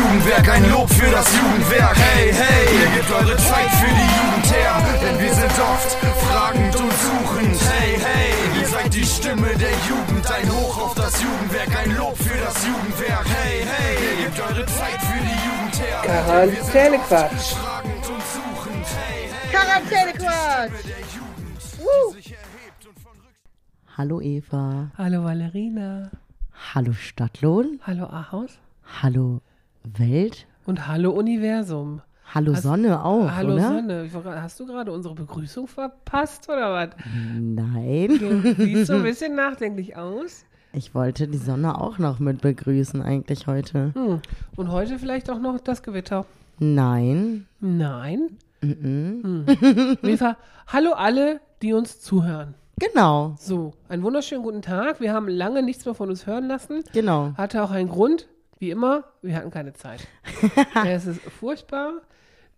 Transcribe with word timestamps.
Jugendwerk, 0.00 0.48
ein 0.48 0.70
Lob 0.70 0.88
für 0.88 1.10
das 1.10 1.28
Jugendwerk. 1.36 1.96
Hey, 1.96 2.32
hey, 2.32 2.64
ihr 2.80 2.90
gebt 2.96 3.10
eure 3.10 3.36
Zeit 3.36 3.70
für 3.80 3.92
die 4.00 4.10
Jugend 4.16 4.46
her, 4.56 4.74
denn 5.02 5.18
wir 5.20 5.34
sind 5.34 5.56
oft 5.60 5.90
fragend 6.24 6.74
und 6.76 6.92
suchend. 7.04 7.60
Hey, 7.70 7.98
hey, 8.00 8.60
ihr 8.60 8.66
seid 8.66 8.94
die 8.94 9.04
Stimme 9.04 9.50
der 9.64 9.76
Jugend, 9.90 10.24
ein 10.30 10.48
Hoch 10.50 10.76
auf 10.84 10.94
das 10.94 11.22
Jugendwerk, 11.22 11.76
ein 11.82 11.96
Lob 11.96 12.16
für 12.16 12.38
das 12.38 12.66
Jugendwerk. 12.66 13.26
Hey, 13.28 13.62
hey, 13.72 13.94
ihr 14.00 14.24
gebt 14.24 14.40
eure 14.40 14.66
Zeit 14.66 15.00
für 15.08 15.22
die 15.28 15.38
Jugend 15.46 15.74
her. 15.84 16.00
Quarantänequatsch. 16.02 17.52
Fragend 17.60 18.08
und 18.08 18.22
suchend. 18.36 18.86
Hey, 19.04 19.28
hey, 19.28 19.50
Quarantänequatsch. 19.52 20.84
der 20.88 21.02
Jugend 21.16 21.60
Woo. 21.78 22.12
sich 22.14 22.32
erhebt 22.32 22.86
und 22.88 22.98
von 23.00 23.12
Rücksicht 23.12 23.98
Hallo 23.98 24.20
Eva. 24.22 24.92
Hallo 24.96 25.24
Valerina. 25.24 26.10
Hallo 26.74 26.94
Stadtlohn. 26.94 27.80
Hallo 27.86 28.06
Ahaus. 28.06 28.58
Hallo 29.02 29.42
Welt. 29.84 30.46
Und 30.66 30.86
hallo 30.88 31.10
Universum. 31.10 32.02
Hallo 32.32 32.52
Hast- 32.54 32.62
Sonne 32.62 33.04
auch, 33.04 33.28
hallo 33.30 33.54
oder? 33.54 33.62
Sonne. 33.68 34.08
Hast 34.40 34.60
du 34.60 34.66
gerade 34.66 34.92
unsere 34.92 35.14
Begrüßung 35.14 35.66
verpasst 35.66 36.48
oder 36.48 36.72
was? 36.72 36.90
Nein. 37.36 38.08
Du 38.18 38.54
siehst 38.56 38.86
so 38.86 38.94
ein 38.94 39.02
bisschen 39.04 39.34
nachdenklich 39.34 39.96
aus. 39.96 40.44
Ich 40.72 40.94
wollte 40.94 41.26
die 41.26 41.38
Sonne 41.38 41.80
auch 41.80 41.98
noch 41.98 42.20
mit 42.20 42.40
begrüßen 42.40 43.02
eigentlich 43.02 43.48
heute. 43.48 43.90
Hm. 43.94 44.20
Und 44.54 44.70
heute 44.70 45.00
vielleicht 45.00 45.28
auch 45.28 45.40
noch 45.40 45.58
das 45.58 45.82
Gewitter. 45.82 46.24
Nein. 46.60 47.46
Nein. 47.58 48.36
Mhm. 48.60 49.44
Hm. 49.48 49.96
Eva, 50.04 50.36
hallo 50.68 50.92
alle, 50.92 51.40
die 51.62 51.72
uns 51.72 52.00
zuhören. 52.00 52.54
Genau. 52.78 53.34
So, 53.38 53.72
einen 53.88 54.04
wunderschönen 54.04 54.44
guten 54.44 54.62
Tag. 54.62 55.00
Wir 55.00 55.12
haben 55.12 55.26
lange 55.26 55.62
nichts 55.64 55.84
mehr 55.84 55.94
von 55.94 56.08
uns 56.10 56.26
hören 56.28 56.46
lassen. 56.46 56.84
Genau. 56.92 57.32
Hatte 57.36 57.64
auch 57.64 57.72
einen 57.72 57.88
Grund, 57.88 58.28
wie 58.60 58.70
immer, 58.70 59.04
wir 59.22 59.34
hatten 59.34 59.50
keine 59.50 59.72
Zeit. 59.72 60.06
es 60.86 61.06
ist 61.06 61.20
furchtbar, 61.22 61.94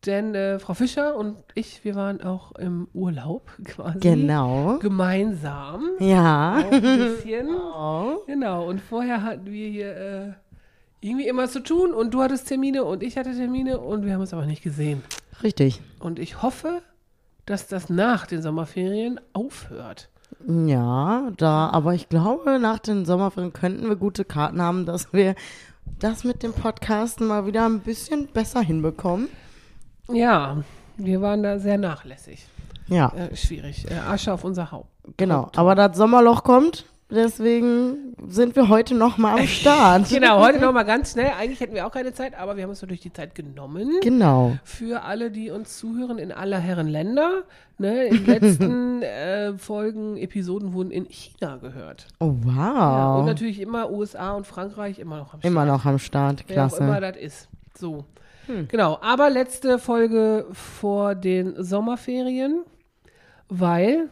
denn 0.05 0.35
äh, 0.35 0.59
Frau 0.59 0.75
Fischer 0.75 1.17
und 1.17 1.37
ich, 1.55 1.85
wir 1.85 1.95
waren 1.95 2.21
auch 2.23 2.53
im 2.57 2.89
Urlaub 2.93 3.51
quasi. 3.65 4.01
Genau. 4.01 4.79
Gemeinsam. 4.81 5.91
Ja. 6.01 6.59
Auch 6.59 6.73
ein 6.73 6.83
bisschen. 6.83 7.49
Oh. 7.75 8.19
Genau, 8.27 8.69
und 8.69 8.81
vorher 8.81 9.23
hatten 9.23 9.47
wir 9.47 9.69
hier 9.69 9.97
äh, 9.97 10.33
irgendwie 11.01 11.27
immer 11.27 11.49
zu 11.49 11.61
tun 11.63 11.93
und 11.93 12.13
du 12.13 12.23
hattest 12.23 12.49
Termine 12.49 12.85
und 12.85 13.03
ich 13.03 13.17
hatte 13.17 13.35
Termine 13.35 13.81
und 13.81 14.05
wir 14.05 14.13
haben 14.15 14.21
uns 14.21 14.33
aber 14.33 14.47
nicht 14.47 14.63
gesehen. 14.63 15.03
Richtig. 15.43 15.81
Und 15.99 16.19
ich 16.19 16.43
hoffe, 16.43 16.83
dass 17.47 17.67
das 17.67 17.89
nach 17.89 18.27
den 18.27 18.43
Sommerferien 18.43 19.21
aufhört. 19.33 20.11
Ja, 20.47 21.31
da, 21.37 21.71
aber 21.71 21.95
ich 21.95 22.09
glaube, 22.09 22.59
nach 22.59 22.79
den 22.79 23.05
Sommerferien 23.05 23.53
könnten 23.53 23.89
wir 23.89 23.97
gute 23.97 24.25
Karten 24.25 24.61
haben, 24.61 24.87
dass 24.87 25.13
wir 25.13 25.35
das 25.99 26.25
mit 26.25 26.43
dem 26.43 26.53
Podcasten 26.53 27.27
mal 27.27 27.47
wieder 27.47 27.65
ein 27.67 27.81
bisschen 27.81 28.27
besser 28.29 28.61
hinbekommen. 28.61 29.29
Ja, 30.11 30.63
wir 30.97 31.21
waren 31.21 31.43
da 31.43 31.59
sehr 31.59 31.79
nachlässig. 31.79 32.47
Ja, 32.89 33.13
Äh, 33.15 33.35
schwierig. 33.37 33.91
Äh, 33.91 33.95
Asche 33.95 34.33
auf 34.33 34.45
unser 34.45 34.71
Haupt. 34.73 34.89
genau. 35.17 35.51
Aber 35.57 35.75
das 35.75 35.97
Sommerloch 35.97 36.43
kommt, 36.45 36.87
deswegen 37.15 38.15
sind 38.27 38.57
wir 38.57 38.69
heute 38.69 38.95
noch 38.95 39.19
mal 39.19 39.39
am 39.39 39.47
Start. 39.47 40.09
Genau, 40.11 40.41
heute 40.41 40.59
nochmal 40.59 40.85
ganz 40.85 41.13
schnell. 41.13 41.31
Eigentlich 41.39 41.61
hätten 41.61 41.75
wir 41.75 41.87
auch 41.87 41.93
keine 41.93 42.13
Zeit, 42.13 42.39
aber 42.39 42.57
wir 42.57 42.63
haben 42.65 42.71
uns 42.71 42.83
natürlich 42.83 43.01
die 43.01 43.13
Zeit 43.13 43.35
genommen. 43.35 43.91
Genau. 44.03 44.57
Für 44.65 45.03
alle, 45.03 45.31
die 45.31 45.51
uns 45.51 45.79
zuhören 45.79 46.19
in 46.19 46.33
aller 46.33 46.59
Herren 46.59 46.89
Länder. 46.89 47.43
Ne, 47.79 48.05
in 48.05 48.25
den 48.25 48.27
letzten 48.27 49.03
äh, 49.03 49.55
Folgen, 49.59 50.17
Episoden 50.17 50.73
wurden 50.73 50.91
in 50.93 51.07
China 51.07 51.57
gehört. 51.57 52.07
Oh, 52.21 52.35
Ja, 52.47 53.15
und 53.15 53.21
wow. 53.21 53.27
natürlich 53.27 53.61
immer 53.61 53.91
USA 53.91 54.33
und 54.33 54.47
Frankreich 54.47 54.99
immer 54.99 55.17
noch 55.17 55.35
am 55.35 55.41
Start. 55.41 55.45
Immer 55.45 55.65
noch 55.65 55.85
am 55.85 55.99
Start. 55.99 56.45
Wer 56.47 56.67
auch 56.67 56.79
immer 56.79 56.99
Klasse. 56.99 57.13
das 57.15 57.23
ist. 57.23 57.49
So. 57.77 58.05
Genau, 58.69 58.99
aber 59.01 59.31
letzte 59.31 59.79
Folge 59.79 60.47
vor 60.53 61.15
den 61.15 61.55
Sommerferien, 61.63 62.63
weil 63.49 64.09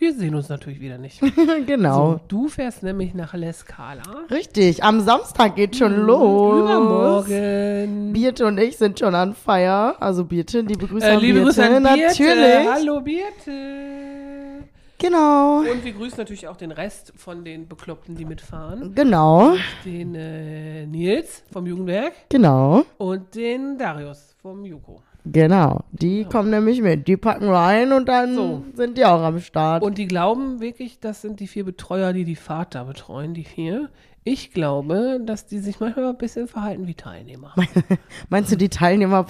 wir 0.00 0.12
sehen 0.14 0.34
uns 0.34 0.48
natürlich 0.48 0.80
wieder 0.80 0.98
nicht. 0.98 1.20
genau. 1.66 2.12
So, 2.12 2.20
du 2.28 2.48
fährst 2.48 2.82
nämlich 2.82 3.14
nach 3.14 3.34
Lescala. 3.34 4.02
Richtig. 4.30 4.82
Am 4.84 5.00
Samstag 5.00 5.56
geht 5.56 5.76
schon 5.76 5.94
los. 5.96 6.60
Übermorgen. 6.64 8.12
Birte 8.12 8.46
und 8.46 8.58
ich 8.58 8.76
sind 8.76 8.98
schon 8.98 9.14
an 9.14 9.34
Feier. 9.34 9.96
Also 10.00 10.24
Birte, 10.24 10.60
liebe 10.60 10.86
Grüße 10.86 11.06
Äh, 11.06 11.10
an 11.14 11.20
liebe 11.20 11.40
Birte. 11.40 11.44
Grüße 11.46 11.64
an 11.64 11.82
Birte. 11.82 12.06
Natürlich. 12.06 12.68
Hallo 12.72 13.00
Birte. 13.00 14.64
Genau. 15.00 15.58
Und 15.60 15.84
wir 15.84 15.92
grüßen 15.92 16.18
natürlich 16.18 16.48
auch 16.48 16.56
den 16.56 16.72
Rest 16.72 17.12
von 17.16 17.44
den 17.44 17.68
Bekloppten, 17.68 18.16
die 18.16 18.24
mitfahren. 18.24 18.94
Genau. 18.96 19.54
Den 19.84 20.14
äh, 20.16 20.86
Nils 20.86 21.44
vom 21.52 21.66
Jugendwerk 21.66 22.14
Genau. 22.28 22.84
und 22.98 23.32
den 23.36 23.78
Darius 23.78 24.34
vom 24.42 24.64
Juko. 24.64 25.00
Genau. 25.24 25.84
Die 25.92 26.24
kommen 26.24 26.50
nämlich 26.50 26.80
mit. 26.80 27.06
Die 27.08 27.16
packen 27.16 27.48
rein 27.48 27.92
und 27.92 28.08
dann 28.08 28.34
So. 28.34 28.64
sind 28.74 28.96
die 28.96 29.04
auch 29.04 29.22
am 29.22 29.40
Start. 29.40 29.82
Und 29.82 29.98
die 29.98 30.06
glauben 30.06 30.60
wirklich, 30.60 31.00
das 31.00 31.20
sind 31.22 31.40
die 31.40 31.46
vier 31.46 31.64
Betreuer, 31.64 32.12
die 32.12 32.24
die 32.24 32.36
Fahrt 32.36 32.74
da 32.74 32.84
betreuen, 32.84 33.34
die 33.34 33.44
vier. 33.44 33.90
Ich 34.24 34.52
glaube, 34.52 35.20
dass 35.24 35.46
die 35.46 35.58
sich 35.58 35.80
manchmal 35.80 36.06
ein 36.10 36.18
bisschen 36.18 36.48
verhalten 36.48 36.86
wie 36.86 36.94
Teilnehmer. 36.94 37.54
Meinst 38.28 38.52
du, 38.52 38.56
die 38.56 38.68
Teilnehmer, 38.68 39.26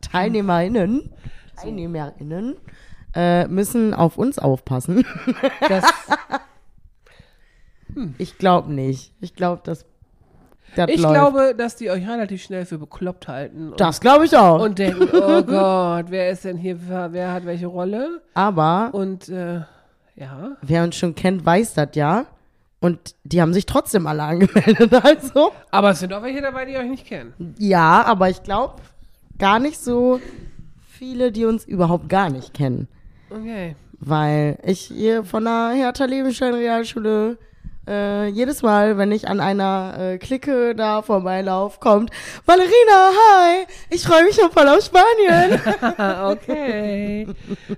TeilnehmerInnen, 0.00 1.10
TeilnehmerInnen 1.60 2.56
äh, 3.14 3.46
müssen 3.48 3.94
auf 3.94 4.18
uns 4.18 4.38
aufpassen? 4.38 5.04
Das, 5.68 5.84
Ich 8.18 8.38
glaube 8.38 8.72
nicht. 8.72 9.14
Ich 9.20 9.34
glaube, 9.34 9.62
das, 9.64 9.84
das 10.76 10.88
ich 10.90 11.00
läuft. 11.00 11.14
glaube, 11.14 11.54
dass 11.56 11.76
die 11.76 11.90
euch 11.90 12.06
relativ 12.08 12.42
schnell 12.42 12.64
für 12.66 12.78
bekloppt 12.78 13.28
halten. 13.28 13.72
Das 13.76 14.00
glaube 14.00 14.24
ich 14.26 14.36
auch. 14.36 14.60
und 14.62 14.78
denken, 14.78 15.08
oh 15.12 15.42
Gott, 15.46 16.06
wer 16.08 16.30
ist 16.30 16.44
denn 16.44 16.56
hier, 16.56 16.78
wer 17.10 17.32
hat 17.32 17.44
welche 17.46 17.66
Rolle? 17.66 18.20
Aber 18.34 18.90
Und 18.92 19.28
äh, 19.28 19.60
ja, 20.16 20.56
wer 20.62 20.82
uns 20.84 20.96
schon 20.96 21.14
kennt, 21.14 21.44
weiß 21.44 21.74
das 21.74 21.88
ja. 21.94 22.26
Und 22.80 23.14
die 23.24 23.42
haben 23.42 23.52
sich 23.52 23.66
trotzdem 23.66 24.06
alle 24.06 24.22
angemeldet. 24.24 24.92
Also, 25.04 25.52
aber 25.70 25.90
es 25.90 26.00
sind 26.00 26.12
auch 26.12 26.22
welche 26.22 26.40
dabei, 26.40 26.64
die 26.64 26.76
euch 26.76 26.88
nicht 26.88 27.06
kennen. 27.06 27.54
ja, 27.58 28.02
aber 28.04 28.28
ich 28.30 28.42
glaube 28.42 28.76
gar 29.38 29.58
nicht 29.58 29.78
so 29.78 30.20
viele, 30.88 31.32
die 31.32 31.44
uns 31.46 31.64
überhaupt 31.64 32.08
gar 32.08 32.28
nicht 32.30 32.52
kennen. 32.54 32.88
Okay. 33.30 33.74
Weil 33.98 34.58
ich 34.62 34.80
hier 34.80 35.24
von 35.24 35.44
der 35.44 35.70
Hertha 35.74 36.04
Lebenstein 36.06 36.54
Realschule 36.54 37.36
äh, 37.90 38.26
jedes 38.28 38.62
Mal, 38.62 38.96
wenn 38.96 39.12
ich 39.12 39.28
an 39.28 39.40
einer 39.40 39.96
äh, 39.98 40.18
Clique 40.18 40.74
da 40.74 41.02
vorbeilaufe, 41.02 41.80
kommt 41.80 42.10
Valerina, 42.46 42.70
hi, 43.12 43.66
ich 43.90 44.04
freue 44.04 44.24
mich 44.24 44.36
schon 44.36 44.50
voll 44.50 44.68
auf 44.68 44.84
Spanien. 44.84 45.60
Okay. 46.30 47.26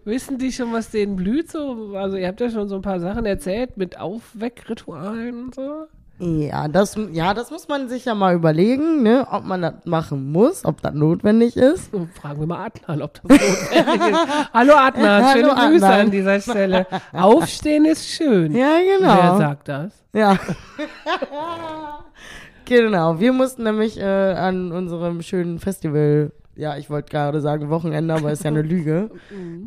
Wissen 0.04 0.38
die 0.38 0.52
schon, 0.52 0.72
was 0.72 0.90
denen 0.90 1.16
blüht? 1.16 1.50
So? 1.50 1.94
Also 1.96 2.16
ihr 2.16 2.28
habt 2.28 2.40
ja 2.40 2.50
schon 2.50 2.68
so 2.68 2.76
ein 2.76 2.82
paar 2.82 3.00
Sachen 3.00 3.24
erzählt 3.24 3.76
mit 3.76 3.98
Aufweckritualen 3.98 5.44
und 5.44 5.54
so. 5.54 5.86
Ja, 6.22 6.68
das, 6.68 6.96
ja, 7.10 7.34
das 7.34 7.50
muss 7.50 7.66
man 7.66 7.88
sich 7.88 8.04
ja 8.04 8.14
mal 8.14 8.34
überlegen, 8.36 9.02
ne, 9.02 9.26
ob 9.28 9.44
man 9.44 9.60
das 9.60 9.74
machen 9.84 10.30
muss, 10.30 10.64
ob 10.64 10.80
das 10.80 10.94
notwendig 10.94 11.56
ist. 11.56 11.90
So, 11.90 12.06
Fragen 12.14 12.38
wir 12.38 12.46
mal 12.46 12.64
Adnan, 12.66 13.02
ob 13.02 13.14
das 13.14 13.22
notwendig 13.24 14.12
ist. 14.12 14.20
Hallo 14.54 14.74
Adnan, 14.74 15.24
Hallo, 15.24 15.32
schöne 15.32 15.48
Grüße 15.48 15.84
Adnan. 15.84 16.00
an 16.00 16.10
dieser 16.12 16.40
Stelle. 16.40 16.86
Aufstehen 17.12 17.86
ist 17.86 18.08
schön. 18.08 18.54
Ja, 18.54 18.76
Wer 18.78 18.98
genau. 18.98 19.38
sagt 19.38 19.66
das? 19.66 19.92
Ja. 20.12 20.38
genau, 22.66 23.18
wir 23.18 23.32
mussten 23.32 23.64
nämlich 23.64 23.98
äh, 23.98 24.04
an 24.04 24.70
unserem 24.70 25.22
schönen 25.22 25.58
Festival, 25.58 26.30
ja, 26.54 26.76
ich 26.76 26.90
wollte 26.90 27.10
gerade 27.10 27.40
sagen 27.40 27.70
Wochenende, 27.70 28.14
aber 28.14 28.32
ist 28.32 28.44
ja 28.44 28.50
eine 28.50 28.62
Lüge. 28.72 29.10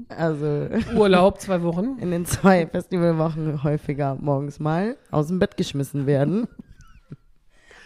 Also 0.09 0.67
Urlaub, 0.95 1.39
zwei 1.39 1.63
Wochen. 1.63 1.97
in 1.99 2.11
den 2.11 2.25
zwei 2.25 2.67
Festivalwochen 2.67 3.63
häufiger 3.63 4.15
morgens 4.19 4.59
mal 4.59 4.95
aus 5.11 5.27
dem 5.27 5.39
Bett 5.39 5.57
geschmissen 5.57 6.05
werden. 6.05 6.47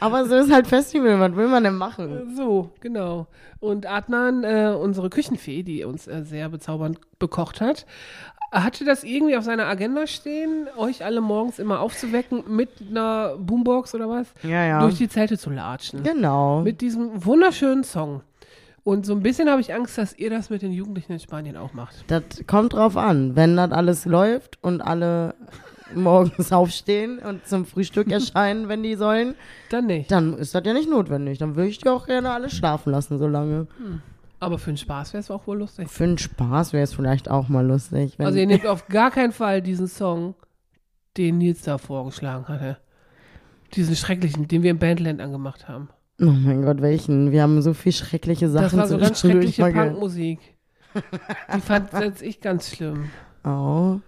Aber 0.02 0.26
so 0.26 0.36
ist 0.36 0.52
halt 0.52 0.66
Festival, 0.68 1.20
was 1.20 1.36
will 1.36 1.48
man 1.50 1.64
denn 1.64 1.76
machen? 1.76 2.34
So, 2.36 2.72
genau. 2.80 3.28
Und 3.60 3.86
Adnan, 3.86 4.46
äh, 4.46 4.74
unsere 4.80 5.10
Küchenfee, 5.10 5.64
die 5.64 5.84
uns 5.84 6.08
äh, 6.08 6.24
sehr 6.24 6.48
bezaubernd 6.48 7.00
bekocht 7.20 7.60
hat, 7.60 7.86
hatte 8.52 8.86
das 8.86 9.04
irgendwie 9.04 9.36
auf 9.36 9.44
seiner 9.44 9.66
Agenda 9.66 10.08
stehen, 10.08 10.68
euch 10.78 11.04
alle 11.04 11.22
morgens 11.22 11.60
immer 11.60 11.82
aufzuwecken 11.82 12.44
mit 12.48 12.70
einer 12.90 13.36
Boombox 13.38 13.94
oder 13.94 14.10
was? 14.10 14.28
Ja, 14.44 14.66
ja. 14.66 14.80
Durch 14.80 14.96
die 14.96 15.10
Zelte 15.10 15.38
zu 15.38 15.50
latschen. 15.50 16.02
Genau. 16.04 16.62
Mit 16.62 16.82
diesem 16.82 17.26
wunderschönen 17.26 17.84
Song. 17.84 18.22
Und 18.90 19.06
so 19.06 19.14
ein 19.14 19.22
bisschen 19.22 19.48
habe 19.50 19.62
ich 19.62 19.72
Angst, 19.72 20.00
dass 20.00 20.18
ihr 20.18 20.32
das 20.32 20.50
mit 20.50 20.64
den 20.64 20.72
Jugendlichen 20.72 21.12
in 21.14 21.20
Spanien 21.20 21.56
auch 21.58 21.74
macht. 21.74 22.06
Das 22.08 22.24
kommt 22.48 22.74
drauf 22.74 22.98
an. 22.98 23.36
Wenn 23.36 23.56
das 23.56 23.72
alles 23.72 24.06
läuft 24.06 24.58
und 24.64 24.82
alle 24.82 25.36
morgens 25.94 26.52
aufstehen 26.52 27.20
und 27.20 27.46
zum 27.46 27.66
Frühstück 27.68 28.12
erscheinen, 28.12 28.68
wenn 28.68 28.82
die 28.82 28.96
sollen, 28.96 29.36
Dann 29.70 29.86
nicht. 29.86 30.10
dann 30.12 30.34
ist 30.40 30.56
das 30.56 30.64
ja 30.66 30.74
nicht 30.74 30.90
notwendig. 30.90 31.38
Dann 31.38 31.56
würde 31.56 31.70
ich 31.70 31.78
die 31.78 31.88
auch 31.88 32.08
gerne 32.08 32.32
alle 32.32 32.50
schlafen 32.50 32.92
lassen, 32.92 33.20
so 33.20 33.28
lange. 33.28 33.68
Aber 34.40 34.58
für 34.58 34.72
den 34.72 34.78
Spaß 34.78 35.14
wäre 35.14 35.22
es 35.22 35.30
auch 35.30 35.46
wohl 35.46 35.60
lustig. 35.60 35.88
Für 35.88 36.08
den 36.08 36.18
Spaß 36.18 36.74
wäre 36.74 36.84
es 36.84 36.94
vielleicht 36.96 37.30
auch 37.30 37.48
mal 37.48 37.66
lustig. 37.68 38.18
Wenn 38.18 38.26
Also 38.26 38.40
ihr 38.40 38.48
nehmt 38.48 38.66
auf 38.66 38.88
gar 38.88 39.12
keinen 39.12 39.34
Fall 39.34 39.62
diesen 39.62 39.88
Song, 39.88 40.34
den 41.16 41.38
Nils 41.38 41.62
da 41.62 41.78
vorgeschlagen 41.78 42.48
hatte. 42.48 42.78
Diesen 43.76 43.96
schrecklichen, 43.96 44.48
den 44.48 44.64
wir 44.64 44.72
im 44.72 44.80
Bandland 44.80 45.22
angemacht 45.22 45.68
haben. 45.68 45.90
Oh 46.22 46.26
mein 46.26 46.64
Gott, 46.64 46.82
welchen? 46.82 47.32
Wir 47.32 47.44
haben 47.44 47.62
so 47.62 47.74
viel 47.74 47.92
schreckliche 47.92 48.50
Sachen 48.50 48.64
Das 48.64 48.74
war 48.78 48.88
so 48.88 48.98
ganz 48.98 49.22
schreckliche 49.22 49.72
Punkmusik. 49.72 50.40
Die 51.56 51.62
fand 51.62 51.92
selbst 51.92 52.22
ich 52.22 52.42
ganz 52.42 52.76
schlimm. 52.76 53.10
Oh. 53.44 54.00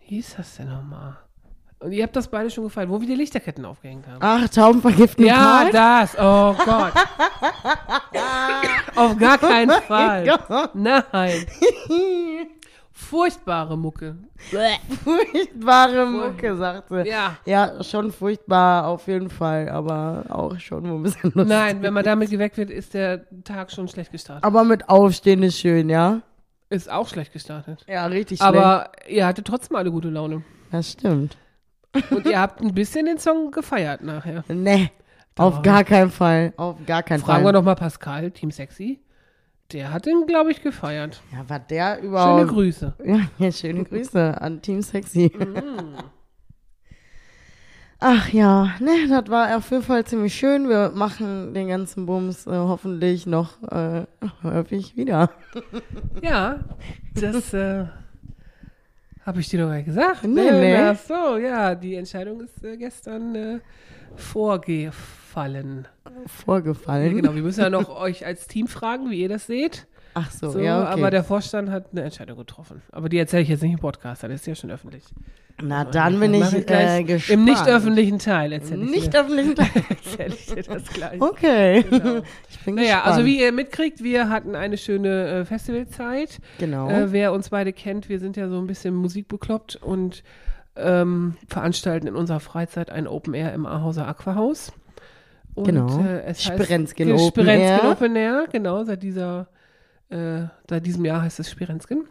Wie 0.00 0.16
hieß 0.16 0.36
das 0.36 0.56
denn 0.56 0.68
nochmal? 0.68 1.16
Und 1.80 1.92
ihr 1.92 2.02
habt 2.02 2.16
das 2.16 2.28
beide 2.28 2.50
schon 2.50 2.64
gefallen, 2.64 2.90
wo 2.90 3.00
wir 3.00 3.06
die 3.06 3.14
Lichterketten 3.14 3.64
aufgehängt 3.64 4.06
haben. 4.06 4.18
Ach, 4.20 4.48
Tauben 4.48 4.80
vergiften 4.80 5.24
den 5.24 5.28
ja, 5.28 5.68
Park? 5.70 5.72
das. 5.72 6.16
Oh 6.18 6.54
Gott. 6.64 6.92
Auf 8.96 9.16
gar 9.16 9.38
keinen 9.38 9.70
Fall. 9.82 10.26
Gott. 10.26 10.74
Nein. 10.74 11.02
Furchtbare 12.98 13.78
Mucke. 13.78 14.16
Furchtbare 15.04 16.04
Mucke, 16.04 16.56
sagte. 16.56 17.04
Ja. 17.06 17.38
Ja, 17.46 17.82
schon 17.82 18.10
furchtbar 18.10 18.86
auf 18.86 19.06
jeden 19.06 19.30
Fall, 19.30 19.68
aber 19.68 20.24
auch 20.28 20.58
schon 20.58 20.84
ein 20.84 21.02
bisschen 21.02 21.30
lustig. 21.32 21.48
Nein, 21.48 21.80
wenn 21.80 21.94
man 21.94 22.04
damit 22.04 22.28
geweckt 22.28 22.58
wird, 22.58 22.70
ist 22.70 22.92
der 22.94 23.24
Tag 23.44 23.70
schon 23.70 23.88
schlecht 23.88 24.10
gestartet. 24.10 24.44
Aber 24.44 24.64
mit 24.64 24.88
Aufstehen 24.88 25.42
ist 25.44 25.58
schön, 25.58 25.88
ja? 25.88 26.20
Ist 26.70 26.90
auch 26.90 27.08
schlecht 27.08 27.32
gestartet. 27.32 27.82
Ja, 27.88 28.04
richtig 28.06 28.38
schlecht. 28.38 28.54
Aber 28.54 28.90
ihr 29.08 29.26
hattet 29.26 29.46
trotzdem 29.46 29.76
alle 29.76 29.90
gute 29.90 30.10
Laune. 30.10 30.42
Das 30.70 30.90
stimmt. 30.90 31.38
Und 32.10 32.26
ihr 32.26 32.38
habt 32.38 32.60
ein 32.60 32.74
bisschen 32.74 33.06
den 33.06 33.18
Song 33.18 33.52
gefeiert 33.52 34.02
nachher. 34.02 34.44
Nee, 34.48 34.90
auf 35.36 35.54
Doch. 35.54 35.62
gar 35.62 35.84
keinen 35.84 36.10
Fall. 36.10 36.52
Auf 36.56 36.76
gar 36.84 37.04
keinen 37.04 37.20
Fragen 37.20 37.42
wir 37.42 37.44
Fall. 37.44 37.52
doch 37.54 37.62
mal 37.62 37.76
Pascal, 37.76 38.32
Team 38.32 38.50
Sexy. 38.50 39.00
Der 39.72 39.92
hat 39.92 40.06
den, 40.06 40.24
glaube 40.26 40.50
ich, 40.50 40.62
gefeiert. 40.62 41.20
Ja, 41.30 41.46
war 41.46 41.58
der 41.58 41.96
Schöne 41.96 42.08
überhaupt. 42.08 42.48
Grüße. 42.48 42.94
Ja, 43.04 43.20
ja, 43.38 43.52
schöne 43.52 43.84
Grüße 43.84 44.40
an 44.40 44.62
Team 44.62 44.80
Sexy. 44.80 45.30
Mhm. 45.36 45.96
Ach 48.00 48.28
ja, 48.30 48.74
ne, 48.78 49.08
das 49.08 49.28
war 49.28 49.54
auf 49.56 49.70
jeden 49.70 49.82
Fall 49.82 50.06
ziemlich 50.06 50.34
schön. 50.34 50.68
Wir 50.70 50.92
machen 50.94 51.52
den 51.52 51.68
ganzen 51.68 52.06
Bums 52.06 52.46
äh, 52.46 52.50
hoffentlich 52.52 53.26
noch 53.26 53.60
äh, 53.70 54.06
häufig 54.42 54.96
wieder. 54.96 55.30
Ja, 56.22 56.60
das 57.14 57.52
äh, 57.52 57.86
habe 59.26 59.40
ich 59.40 59.48
dir 59.48 59.66
doch 59.66 59.84
gesagt. 59.84 60.24
Nee, 60.24 60.50
ne? 60.50 60.60
nee. 60.60 60.76
Ach 60.76 60.96
so, 60.96 61.36
ja, 61.36 61.74
die 61.74 61.94
Entscheidung 61.96 62.40
ist 62.40 62.64
äh, 62.64 62.76
gestern 62.76 63.60
äh, 64.16 64.20
vorgefallen. 64.92 65.86
Ja, 66.04 66.10
Vorgefallen. 66.26 67.16
genau, 67.16 67.34
wir 67.34 67.42
müssen 67.42 67.60
ja 67.60 67.70
noch 67.70 67.88
euch 68.00 68.24
als 68.26 68.46
Team 68.46 68.66
fragen, 68.66 69.10
wie 69.10 69.20
ihr 69.20 69.28
das 69.28 69.46
seht. 69.46 69.86
Ach 70.14 70.30
so, 70.30 70.50
So, 70.50 70.58
ja, 70.58 70.82
okay. 70.82 70.92
Aber 71.00 71.10
der 71.10 71.22
Vorstand 71.22 71.70
hat 71.70 71.86
eine 71.92 72.02
Entscheidung 72.02 72.38
getroffen. 72.38 72.82
Aber 72.90 73.08
die 73.08 73.18
erzähle 73.18 73.42
ich 73.42 73.48
jetzt 73.48 73.62
nicht 73.62 73.72
im 73.74 73.78
Podcast, 73.78 74.22
das 74.22 74.32
ist 74.32 74.46
ja 74.46 74.54
schon 74.54 74.70
öffentlich. 74.70 75.04
Na, 75.60 75.84
dann 75.84 76.18
bin 76.20 76.34
ich 76.34 76.66
gleich 76.66 77.00
äh, 77.00 77.04
gespannt. 77.04 77.38
Im 77.38 77.44
nicht 77.44 77.66
öffentlichen 77.66 78.18
Teil 78.20 78.52
erzähle 78.52 78.84
ich, 78.84 78.90
Nicht 78.90 79.12
dir- 79.12 79.20
öffentlichen 79.20 79.54
Teil. 79.56 79.68
erzähl 79.90 80.32
ich 80.32 80.46
dir 80.46 80.62
das 80.62 80.88
gleich. 80.88 81.20
Okay. 81.20 81.82
Genau. 81.88 82.22
Ich 82.50 82.58
bin 82.64 82.74
Naja, 82.76 82.94
gespannt. 82.96 83.06
also 83.06 83.24
wie 83.26 83.40
ihr 83.40 83.52
mitkriegt, 83.52 84.02
wir 84.02 84.28
hatten 84.28 84.54
eine 84.54 84.76
schöne 84.78 85.28
äh, 85.40 85.44
Festivalzeit. 85.44 86.38
Genau. 86.58 86.88
Äh, 86.88 87.12
wer 87.12 87.32
uns 87.32 87.50
beide 87.50 87.72
kennt, 87.72 88.08
wir 88.08 88.18
sind 88.20 88.36
ja 88.36 88.48
so 88.48 88.58
ein 88.58 88.66
bisschen 88.66 88.94
musikbekloppt 88.94 89.76
und 89.76 90.22
ähm, 90.78 91.36
veranstalten 91.48 92.06
in 92.06 92.14
unserer 92.16 92.40
Freizeit 92.40 92.90
ein 92.90 93.06
Open 93.06 93.34
Air 93.34 93.52
im 93.52 93.66
Ahauser 93.66 94.06
Aquahaus. 94.06 94.72
Und, 95.54 95.64
Genau. 95.64 96.00
Äh, 96.00 96.22
es 96.22 96.42
Spirenzken 96.42 97.12
heißt, 97.12 97.22
Open 97.22 97.44
Spirenzken 97.44 97.86
Air. 97.86 97.90
Open 97.90 98.16
Air, 98.16 98.46
genau, 98.50 98.84
seit 98.84 99.02
dieser, 99.02 99.48
äh, 100.08 100.42
seit 100.68 100.86
diesem 100.86 101.04
Jahr 101.04 101.22
heißt 101.22 101.40
es 101.40 101.50
Spirenzken. 101.50 102.06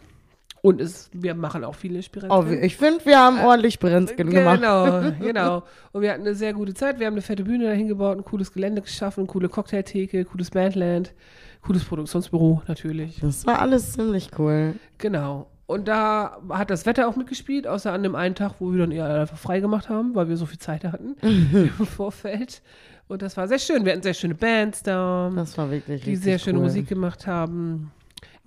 Und 0.61 0.81
es, 0.81 1.09
wir 1.13 1.35
machen 1.35 1.63
auch 1.63 1.75
viele 1.75 2.01
Spirenzken. 2.01 2.37
oh, 2.37 2.51
ich 2.51 2.77
finde, 2.77 3.05
wir 3.05 3.19
haben 3.19 3.39
ordentlich 3.39 3.79
Brenzken 3.79 4.29
gemacht. 4.29 4.59
Genau, 4.59 5.11
genau. 5.19 5.63
Und 5.93 6.01
wir 6.01 6.11
hatten 6.11 6.23
eine 6.23 6.35
sehr 6.35 6.53
gute 6.53 6.73
Zeit. 6.73 6.99
Wir 6.99 7.05
haben 7.05 7.13
eine 7.13 7.21
fette 7.21 7.43
Bühne 7.43 7.65
dahin 7.65 7.87
gebaut, 7.87 8.17
ein 8.17 8.25
cooles 8.25 8.51
Gelände 8.51 8.81
geschaffen, 8.81 9.27
coole 9.27 9.49
Cocktailtheke, 9.49 10.25
cooles 10.25 10.49
Bandland, 10.49 11.13
cooles 11.61 11.85
Produktionsbüro 11.85 12.63
natürlich. 12.67 13.19
Das 13.21 13.45
war 13.45 13.59
alles 13.59 13.93
ziemlich 13.93 14.31
cool. 14.37 14.73
Genau. 14.97 15.47
Und 15.67 15.89
da 15.89 16.37
hat 16.49 16.69
das 16.69 16.85
Wetter 16.85 17.07
auch 17.09 17.17
mitgespielt, 17.17 17.67
außer 17.67 17.91
an 17.91 18.01
dem 18.01 18.15
einen 18.15 18.35
Tag, 18.35 18.53
wo 18.59 18.71
wir 18.71 18.79
dann 18.79 18.91
eher 18.91 19.05
einfach 19.05 19.37
frei 19.37 19.59
gemacht 19.59 19.89
haben, 19.89 20.15
weil 20.15 20.29
wir 20.29 20.37
so 20.37 20.45
viel 20.45 20.59
Zeit 20.59 20.85
hatten 20.85 21.15
im 21.21 21.85
Vorfeld. 21.85 22.61
Und 23.09 23.21
das 23.21 23.35
war 23.37 23.47
sehr 23.49 23.59
schön. 23.59 23.85
Wir 23.85 23.91
hatten 23.91 24.01
sehr 24.01 24.13
schöne 24.13 24.35
Bands 24.35 24.81
da, 24.81 25.29
Das 25.35 25.57
war 25.57 25.69
wirklich 25.69 26.03
die 26.03 26.15
sehr 26.15 26.39
schöne 26.39 26.57
cool. 26.59 26.65
Musik 26.65 26.87
gemacht 26.87 27.27
haben. 27.27 27.91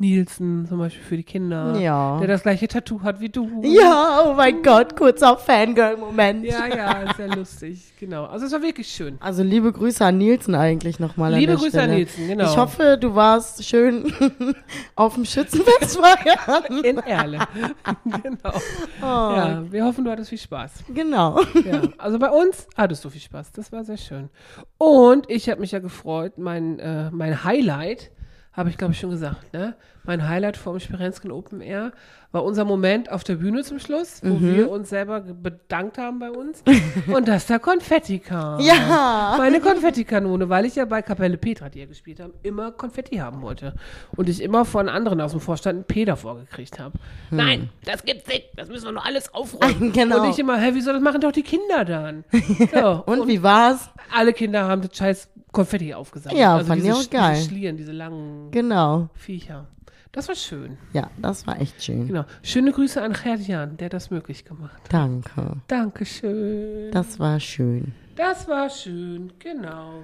Nielsen 0.00 0.66
zum 0.66 0.78
Beispiel 0.78 1.02
für 1.04 1.16
die 1.18 1.22
Kinder, 1.22 1.78
Ja. 1.78 2.18
der 2.18 2.26
das 2.28 2.42
gleiche 2.42 2.66
Tattoo 2.66 3.02
hat 3.02 3.20
wie 3.20 3.28
du. 3.28 3.48
Ja, 3.62 4.22
oh 4.26 4.34
mein 4.34 4.62
Gott, 4.62 4.96
kurzer 4.96 5.36
Fangirl-Moment. 5.36 6.44
Ja, 6.44 6.66
ja, 6.66 7.14
sehr 7.16 7.28
lustig, 7.36 7.92
genau. 8.00 8.24
Also 8.24 8.46
es 8.46 8.52
war 8.52 8.62
wirklich 8.62 8.88
schön. 8.88 9.18
Also 9.20 9.42
liebe 9.42 9.70
Grüße 9.72 10.02
an 10.04 10.16
Nielsen 10.16 10.54
eigentlich 10.54 10.98
nochmal 11.00 11.34
Liebe 11.34 11.52
Grüße 11.54 11.68
Stelle. 11.68 11.82
an 11.84 11.90
Nielsen, 11.98 12.28
genau. 12.28 12.44
Ich 12.50 12.56
hoffe, 12.56 12.96
du 12.98 13.14
warst 13.14 13.62
schön 13.64 14.10
auf 14.96 15.14
dem 15.16 15.26
Schützenfest 15.26 15.98
feiern. 16.00 16.64
In 16.84 16.96
Erle. 16.98 17.38
genau. 18.22 18.54
Oh, 19.02 19.04
Ja, 19.04 19.62
wir 19.70 19.84
hoffen, 19.84 20.04
du 20.06 20.10
hattest 20.10 20.30
viel 20.30 20.38
Spaß. 20.38 20.84
Genau. 20.94 21.40
Ja, 21.64 21.82
also 21.98 22.18
bei 22.18 22.30
uns 22.30 22.66
hattest 22.74 23.04
du 23.04 23.10
viel 23.10 23.20
Spaß. 23.20 23.52
Das 23.52 23.70
war 23.70 23.84
sehr 23.84 23.98
schön. 23.98 24.30
Und 24.78 25.28
ich 25.30 25.50
habe 25.50 25.60
mich 25.60 25.72
ja 25.72 25.78
gefreut, 25.78 26.38
mein, 26.38 26.78
äh, 26.78 27.10
mein 27.10 27.44
Highlight, 27.44 28.10
habe 28.52 28.70
ich 28.70 28.78
glaube 28.78 28.92
ich 28.92 29.00
schon 29.00 29.10
gesagt, 29.10 29.52
ne? 29.52 29.74
Mein 30.04 30.28
Highlight 30.28 30.56
vom 30.56 30.80
Spirenzken 30.80 31.30
Open 31.30 31.60
Air 31.60 31.92
war 32.32 32.44
unser 32.44 32.64
Moment 32.64 33.10
auf 33.10 33.24
der 33.24 33.34
Bühne 33.34 33.62
zum 33.64 33.78
Schluss, 33.80 34.20
wo 34.22 34.34
Mhm. 34.34 34.56
wir 34.56 34.70
uns 34.70 34.88
selber 34.88 35.20
bedankt 35.20 35.98
haben 35.98 36.20
bei 36.20 36.30
uns 36.30 36.62
und 37.12 37.26
dass 37.28 37.46
da 37.46 37.58
Konfetti 37.58 38.20
kam. 38.20 38.60
Ja. 38.60 39.34
Meine 39.36 39.60
Konfettikanone, 39.60 40.48
weil 40.48 40.64
ich 40.64 40.76
ja 40.76 40.84
bei 40.84 41.02
Kapelle 41.02 41.36
Petra, 41.36 41.68
die 41.68 41.80
ja 41.80 41.86
gespielt 41.86 42.20
haben, 42.20 42.32
immer 42.44 42.70
Konfetti 42.70 43.16
haben 43.16 43.42
wollte. 43.42 43.74
Und 44.16 44.28
ich 44.28 44.40
immer 44.42 44.64
von 44.64 44.88
anderen 44.88 45.20
aus 45.20 45.32
dem 45.32 45.40
Vorstand 45.40 45.74
einen 45.76 45.84
P 45.84 46.04
davor 46.04 46.38
gekriegt 46.38 46.78
habe. 46.78 46.94
Nein, 47.30 47.68
das 47.84 48.04
gibt's 48.04 48.28
nicht. 48.28 48.48
Das 48.56 48.68
müssen 48.68 48.84
wir 48.86 48.92
noch 48.92 49.04
alles 49.04 49.34
aufräumen. 49.34 49.78
Hm. 49.80 49.92
Genau. 50.00 50.22
Und 50.22 50.30
ich 50.30 50.38
immer, 50.38 50.56
hä, 50.58 50.70
wieso, 50.74 50.92
das 50.92 51.02
machen 51.02 51.20
doch 51.20 51.32
die 51.32 51.42
Kinder 51.42 51.84
dann. 51.84 52.24
So, 52.72 53.02
Und 53.06 53.26
wie 53.28 53.42
war's? 53.42 53.90
alle 54.14 54.32
Kinder 54.32 54.66
haben 54.68 54.82
das 54.82 54.96
scheiß 54.96 55.28
Konfetti 55.52 55.92
aufgesammelt. 55.94 56.40
Ja, 56.40 56.54
also 56.56 56.66
fand 56.68 56.84
ich 56.84 56.92
auch 56.92 57.10
geil. 57.10 57.34
Diese 57.36 57.48
Schlieren, 57.48 57.76
diese 57.76 57.90
langen 57.92 58.50
Genau. 58.52 59.08
Viecher. 59.14 59.66
Das 60.12 60.26
war 60.28 60.34
schön. 60.34 60.76
Ja, 60.92 61.08
das 61.18 61.46
war 61.46 61.60
echt 61.60 61.82
schön. 61.84 62.08
Genau. 62.08 62.24
Schöne 62.42 62.72
Grüße 62.72 63.00
an 63.00 63.12
Gerd-Jan, 63.12 63.76
der 63.76 63.88
das 63.88 64.10
möglich 64.10 64.44
gemacht 64.44 64.80
hat. 64.82 64.92
Danke. 64.92 65.56
Dankeschön. 65.68 66.90
Das 66.90 67.18
war 67.20 67.38
schön. 67.38 67.92
Das 68.16 68.48
war 68.48 68.68
schön, 68.68 69.32
genau. 69.38 70.02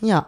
Ja. 0.00 0.26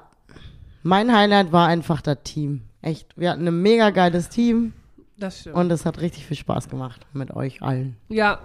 Mein 0.85 1.12
Highlight 1.14 1.50
war 1.50 1.66
einfach 1.66 2.00
das 2.00 2.18
Team. 2.23 2.62
Echt. 2.82 3.18
Wir 3.18 3.30
hatten 3.32 3.47
ein 3.49 3.62
mega 3.62 3.90
geiles 3.90 4.28
Team 4.28 4.73
Das 5.16 5.40
stimmt. 5.40 5.56
und 5.56 5.70
es 5.73 5.85
hat 5.85 6.00
richtig 6.00 6.26
viel 6.26 6.37
Spaß 6.37 6.68
gemacht 6.68 7.04
mit 7.12 7.32
euch 7.35 7.62
allen. 7.62 7.97
ja, 8.09 8.38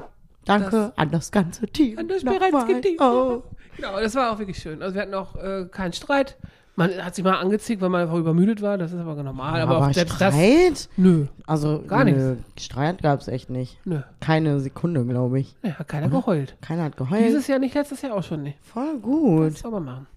Danke 0.45 0.91
an 0.95 1.11
das 1.11 1.31
ganze 1.31 1.67
Team. 1.67 1.99
an 1.99 2.07
das 2.07 2.23
bereits 2.23 2.65
gedient. 2.65 2.99
Oh. 2.99 3.43
Genau, 3.77 3.99
das 3.99 4.15
war 4.15 4.31
auch 4.31 4.39
wirklich 4.39 4.57
schön. 4.57 4.81
Also 4.81 4.95
wir 4.95 5.03
hatten 5.03 5.13
auch 5.13 5.35
äh, 5.35 5.67
keinen 5.71 5.93
Streit. 5.93 6.35
Man 6.75 6.89
hat 7.03 7.15
sich 7.15 7.23
mal 7.23 7.37
angezickt, 7.37 7.81
weil 7.81 7.89
man 7.89 8.01
einfach 8.03 8.15
übermüdet 8.17 8.61
war. 8.61 8.77
Das 8.77 8.91
ist 8.93 8.99
aber 8.99 9.21
normal. 9.21 9.61
aber, 9.61 9.77
auch 9.79 9.93
selbst 9.93 10.19
das. 10.21 10.33
Streit? 10.33 10.89
Nö, 10.97 11.25
Also, 11.45 11.83
Gar 11.85 12.05
nö, 12.05 12.37
Streit 12.57 13.01
gab's 13.01 13.27
echt 13.27 13.49
nicht. 13.49 13.77
nö. 13.85 13.99
Keine 14.21 14.59
Sekunde, 14.61 15.05
glaube 15.05 15.39
ich. 15.41 15.55
Ja, 15.63 15.73
hat 15.79 15.87
keiner 15.89 16.09
geheult. 16.09 16.55
Keiner 16.61 16.83
hat 16.85 16.95
geheult. 16.97 17.25
Dieses 17.25 17.47
Jahr 17.47 17.59
nicht, 17.59 17.75
letztes 17.75 18.01
Jahr 18.01 18.15
auch 18.15 18.23
schon 18.23 18.43
nicht. 18.43 18.57
Voll 18.61 18.97
gut. 18.99 19.51
Das 19.53 19.59
soll 19.59 19.71
man 19.71 19.85
machen. 19.85 20.07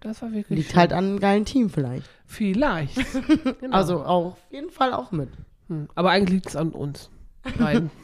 Das 0.00 0.22
war 0.22 0.32
wirklich 0.32 0.58
Liegt 0.58 0.70
schön. 0.70 0.80
halt 0.80 0.92
an 0.92 1.04
einem 1.04 1.20
geilen 1.20 1.44
Team 1.44 1.68
vielleicht. 1.68 2.08
Vielleicht. 2.24 2.96
genau. 3.60 3.76
Also 3.76 4.02
auf 4.02 4.36
jeden 4.50 4.70
Fall 4.70 4.94
auch 4.94 5.10
mit. 5.12 5.28
Hm. 5.68 5.88
Aber 5.94 6.10
eigentlich 6.10 6.30
liegt 6.36 6.48
es 6.48 6.56
an 6.56 6.70
uns 6.70 7.10
beiden. 7.58 7.90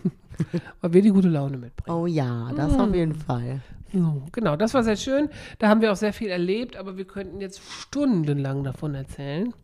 weil 0.83 0.93
wir 0.93 1.01
die 1.03 1.11
gute 1.11 1.29
Laune 1.29 1.57
mitbringen. 1.57 1.97
Oh 1.97 2.07
ja, 2.07 2.51
das 2.55 2.77
Mm. 2.77 2.81
auf 2.81 2.95
jeden 2.95 3.15
Fall. 3.15 3.61
So, 4.03 4.23
genau, 4.33 4.57
das 4.57 4.75
war 4.75 4.83
sehr 4.85 4.97
schön. 4.97 5.31
Da 5.59 5.69
haben 5.69 5.81
wir 5.81 5.91
auch 5.93 5.97
sehr 5.97 6.13
viel 6.13 6.29
erlebt, 6.29 6.77
aber 6.77 6.97
wir 6.97 7.07
könnten 7.07 7.41
jetzt 7.41 7.63
stundenlang 7.63 8.63
davon 8.65 8.95
erzählen. 8.95 9.55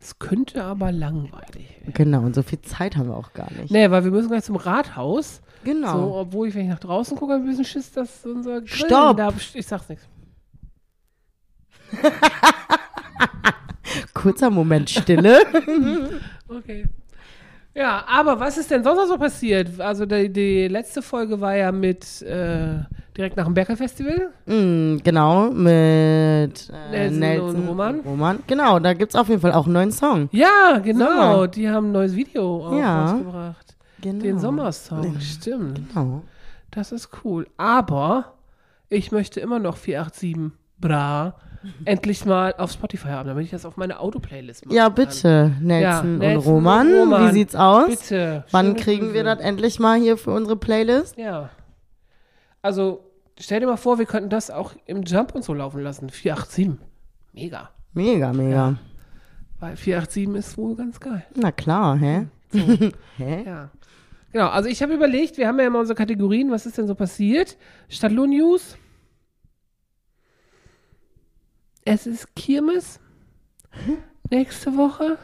Es 0.00 0.18
könnte 0.18 0.64
aber 0.64 0.90
langweilig 0.90 1.78
werden. 1.80 1.94
Genau, 1.94 2.20
und 2.22 2.34
so 2.34 2.42
viel 2.42 2.60
Zeit 2.60 2.96
haben 2.96 3.08
wir 3.08 3.16
auch 3.16 3.32
gar 3.32 3.52
nicht. 3.52 3.70
Nee, 3.70 3.90
weil 3.90 4.04
wir 4.04 4.10
müssen 4.10 4.28
gleich 4.28 4.44
zum 4.44 4.56
Rathaus. 4.56 5.42
Genau. 5.64 5.92
So, 5.92 6.14
obwohl 6.16 6.48
ich, 6.48 6.54
wenn 6.54 6.62
ich 6.62 6.70
nach 6.70 6.80
draußen 6.80 7.16
gucke, 7.16 7.34
ein 7.34 7.44
bisschen 7.44 7.64
Schiss, 7.64 7.92
dass 7.92 8.24
unser 8.26 8.60
Grill 8.62 8.86
Stopp! 8.86 9.16
da 9.16 9.32
Ich 9.54 9.66
sag's 9.66 9.88
nichts. 9.88 10.08
Kurzer 14.14 14.50
Moment 14.50 14.90
Stille. 14.90 15.40
Okay. 16.48 16.86
Ja, 17.74 18.04
aber 18.06 18.38
was 18.38 18.58
ist 18.58 18.70
denn 18.70 18.84
sonst 18.84 18.98
noch 18.98 19.06
so 19.06 19.16
passiert? 19.16 19.80
Also 19.80 20.04
die, 20.04 20.30
die 20.30 20.68
letzte 20.68 21.00
Folge 21.00 21.40
war 21.40 21.56
ja 21.56 21.72
mit 21.72 22.20
äh, 22.22 22.80
direkt 23.16 23.36
nach 23.36 23.46
dem 23.46 23.54
Berker-Festival. 23.54 24.30
mm, 24.46 24.98
genau, 25.02 25.50
mit 25.50 25.70
äh, 25.72 26.90
Nelson 26.90 27.18
Nelson, 27.18 27.54
und 27.62 27.68
Roman. 27.68 28.00
Roman. 28.00 28.38
Genau, 28.46 28.78
da 28.78 28.92
gibt's 28.92 29.14
auf 29.16 29.28
jeden 29.30 29.40
Fall 29.40 29.52
auch 29.52 29.64
einen 29.64 29.72
neuen 29.74 29.90
Song. 29.92 30.28
Ja, 30.32 30.78
genau. 30.84 31.32
Sommer. 31.32 31.48
Die 31.48 31.70
haben 31.70 31.88
ein 31.88 31.92
neues 31.92 32.14
Video 32.14 32.66
auch 32.68 32.78
Ja. 32.78 33.06
rausgebracht. 33.06 33.76
Genau. 34.02 34.22
Den 34.22 34.38
Sommersong, 34.38 35.20
stimmt. 35.20 35.80
Genau. 35.94 36.22
Das 36.72 36.92
ist 36.92 37.08
cool. 37.24 37.46
Aber 37.56 38.34
ich 38.90 39.12
möchte 39.12 39.40
immer 39.40 39.58
noch 39.60 39.76
487 39.78 40.52
Bra 40.78 41.36
endlich 41.84 42.24
mal 42.24 42.54
auf 42.58 42.72
Spotify 42.72 43.08
haben, 43.08 43.28
damit 43.28 43.44
ich 43.44 43.50
das 43.50 43.64
auf 43.64 43.76
meine 43.76 44.00
Autoplaylist 44.00 44.66
machen 44.66 44.76
Ja, 44.76 44.88
bitte, 44.88 45.52
Nelson, 45.60 46.18
Nelson 46.18 46.36
und 46.38 46.46
Roman. 46.46 46.86
und 46.88 46.98
Roman. 47.00 47.28
Wie 47.28 47.32
sieht's 47.32 47.54
aus? 47.54 47.88
Bitte. 47.88 48.44
Wann 48.50 48.76
kriegen 48.76 49.12
wir 49.14 49.24
das 49.24 49.40
endlich 49.40 49.78
mal 49.78 49.98
hier 49.98 50.16
für 50.16 50.32
unsere 50.32 50.56
Playlist? 50.56 51.16
Ja. 51.16 51.50
Also, 52.62 53.04
stell 53.40 53.60
dir 53.60 53.66
mal 53.66 53.76
vor, 53.76 53.98
wir 53.98 54.06
könnten 54.06 54.30
das 54.30 54.50
auch 54.50 54.74
im 54.86 55.02
Jump 55.02 55.34
und 55.34 55.44
so 55.44 55.54
laufen 55.54 55.82
lassen. 55.82 56.10
487. 56.10 56.78
Mega. 57.32 57.70
Mega, 57.92 58.32
mega. 58.32 58.76
Weil 59.60 59.76
487 59.76 60.38
ist 60.38 60.58
wohl 60.58 60.76
ganz 60.76 60.98
geil. 61.00 61.24
Na 61.34 61.52
klar, 61.52 61.96
hä? 61.98 62.26
hä? 63.16 63.42
Ja. 63.46 63.70
Genau, 64.32 64.48
also 64.48 64.68
ich 64.68 64.82
habe 64.82 64.94
überlegt, 64.94 65.36
wir 65.36 65.46
haben 65.46 65.58
ja 65.60 65.66
immer 65.66 65.78
unsere 65.78 65.96
Kategorien, 65.96 66.50
was 66.50 66.64
ist 66.66 66.78
denn 66.78 66.86
so 66.86 66.94
passiert? 66.94 67.56
Stadtlohn 67.88 68.30
News. 68.30 68.76
Es 71.84 72.06
ist 72.06 72.34
Kirmes. 72.36 73.00
Nächste 74.30 74.76
Woche. 74.76 75.18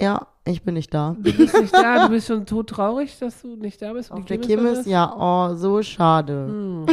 Ja, 0.00 0.26
ich 0.44 0.62
bin 0.62 0.74
nicht 0.74 0.92
da. 0.92 1.16
Du 1.18 1.32
bist 1.32 1.58
nicht 1.58 1.74
da, 1.74 2.06
du 2.06 2.12
bist 2.12 2.26
schon 2.26 2.44
todtraurig, 2.44 3.18
dass 3.18 3.40
du 3.40 3.56
nicht 3.56 3.80
da 3.80 3.94
bist. 3.94 4.12
Auf 4.12 4.26
der 4.26 4.38
Kirmes 4.38 4.80
ist. 4.80 4.86
ja, 4.86 5.10
oh, 5.16 5.54
so 5.54 5.82
schade. 5.82 6.84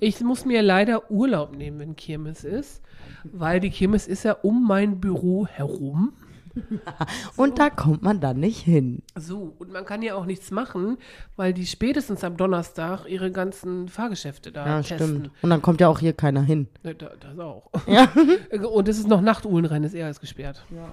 Ich 0.00 0.20
muss 0.20 0.44
mir 0.44 0.62
leider 0.62 1.10
Urlaub 1.10 1.56
nehmen, 1.56 1.78
wenn 1.78 1.96
Kirmes 1.96 2.42
ist, 2.42 2.82
weil 3.22 3.60
die 3.60 3.70
Kirmes 3.70 4.08
ist 4.08 4.24
ja 4.24 4.32
um 4.42 4.66
mein 4.66 5.00
Büro 5.00 5.46
herum. 5.46 6.12
Und 7.36 7.58
da 7.58 7.70
kommt 7.70 8.02
man 8.02 8.20
dann 8.20 8.38
nicht 8.40 8.60
hin. 8.60 9.02
So, 9.16 9.54
und 9.58 9.72
man 9.72 9.84
kann 9.84 10.02
ja 10.02 10.14
auch 10.14 10.26
nichts 10.26 10.50
machen, 10.50 10.98
weil 11.36 11.52
die 11.54 11.66
spätestens 11.66 12.24
am 12.24 12.36
Donnerstag 12.36 13.06
ihre 13.06 13.30
ganzen 13.30 13.88
Fahrgeschäfte 13.88 14.50
da 14.52 14.66
Ja, 14.66 14.82
testen. 14.82 14.96
stimmt. 14.98 15.30
Und 15.42 15.50
dann 15.50 15.62
kommt 15.62 15.80
ja 15.80 15.88
auch 15.88 15.98
hier 15.98 16.12
keiner 16.12 16.42
hin. 16.42 16.68
Da, 16.82 16.92
das 16.94 17.38
auch. 17.38 17.70
Ja. 17.86 18.08
Und 18.68 18.88
es 18.88 18.98
ist 18.98 19.08
noch 19.08 19.20
Nachtuhlenrennen, 19.20 19.84
ist 19.84 19.94
eher 19.94 20.06
als 20.06 20.20
gesperrt. 20.20 20.64
Ja. 20.74 20.92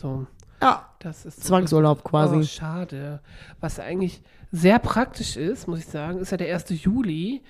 So, 0.00 0.26
Ja, 0.60 0.88
das 1.00 1.26
ist 1.26 1.44
Zwangsurlaub 1.44 2.02
quasi. 2.04 2.36
Oh, 2.36 2.42
schade. 2.42 3.20
Was 3.60 3.78
eigentlich 3.78 4.22
sehr 4.50 4.78
praktisch 4.78 5.36
ist, 5.36 5.68
muss 5.68 5.78
ich 5.80 5.86
sagen, 5.86 6.18
ist 6.18 6.30
ja 6.32 6.36
der 6.36 6.52
1. 6.54 6.82
Juli. 6.82 7.42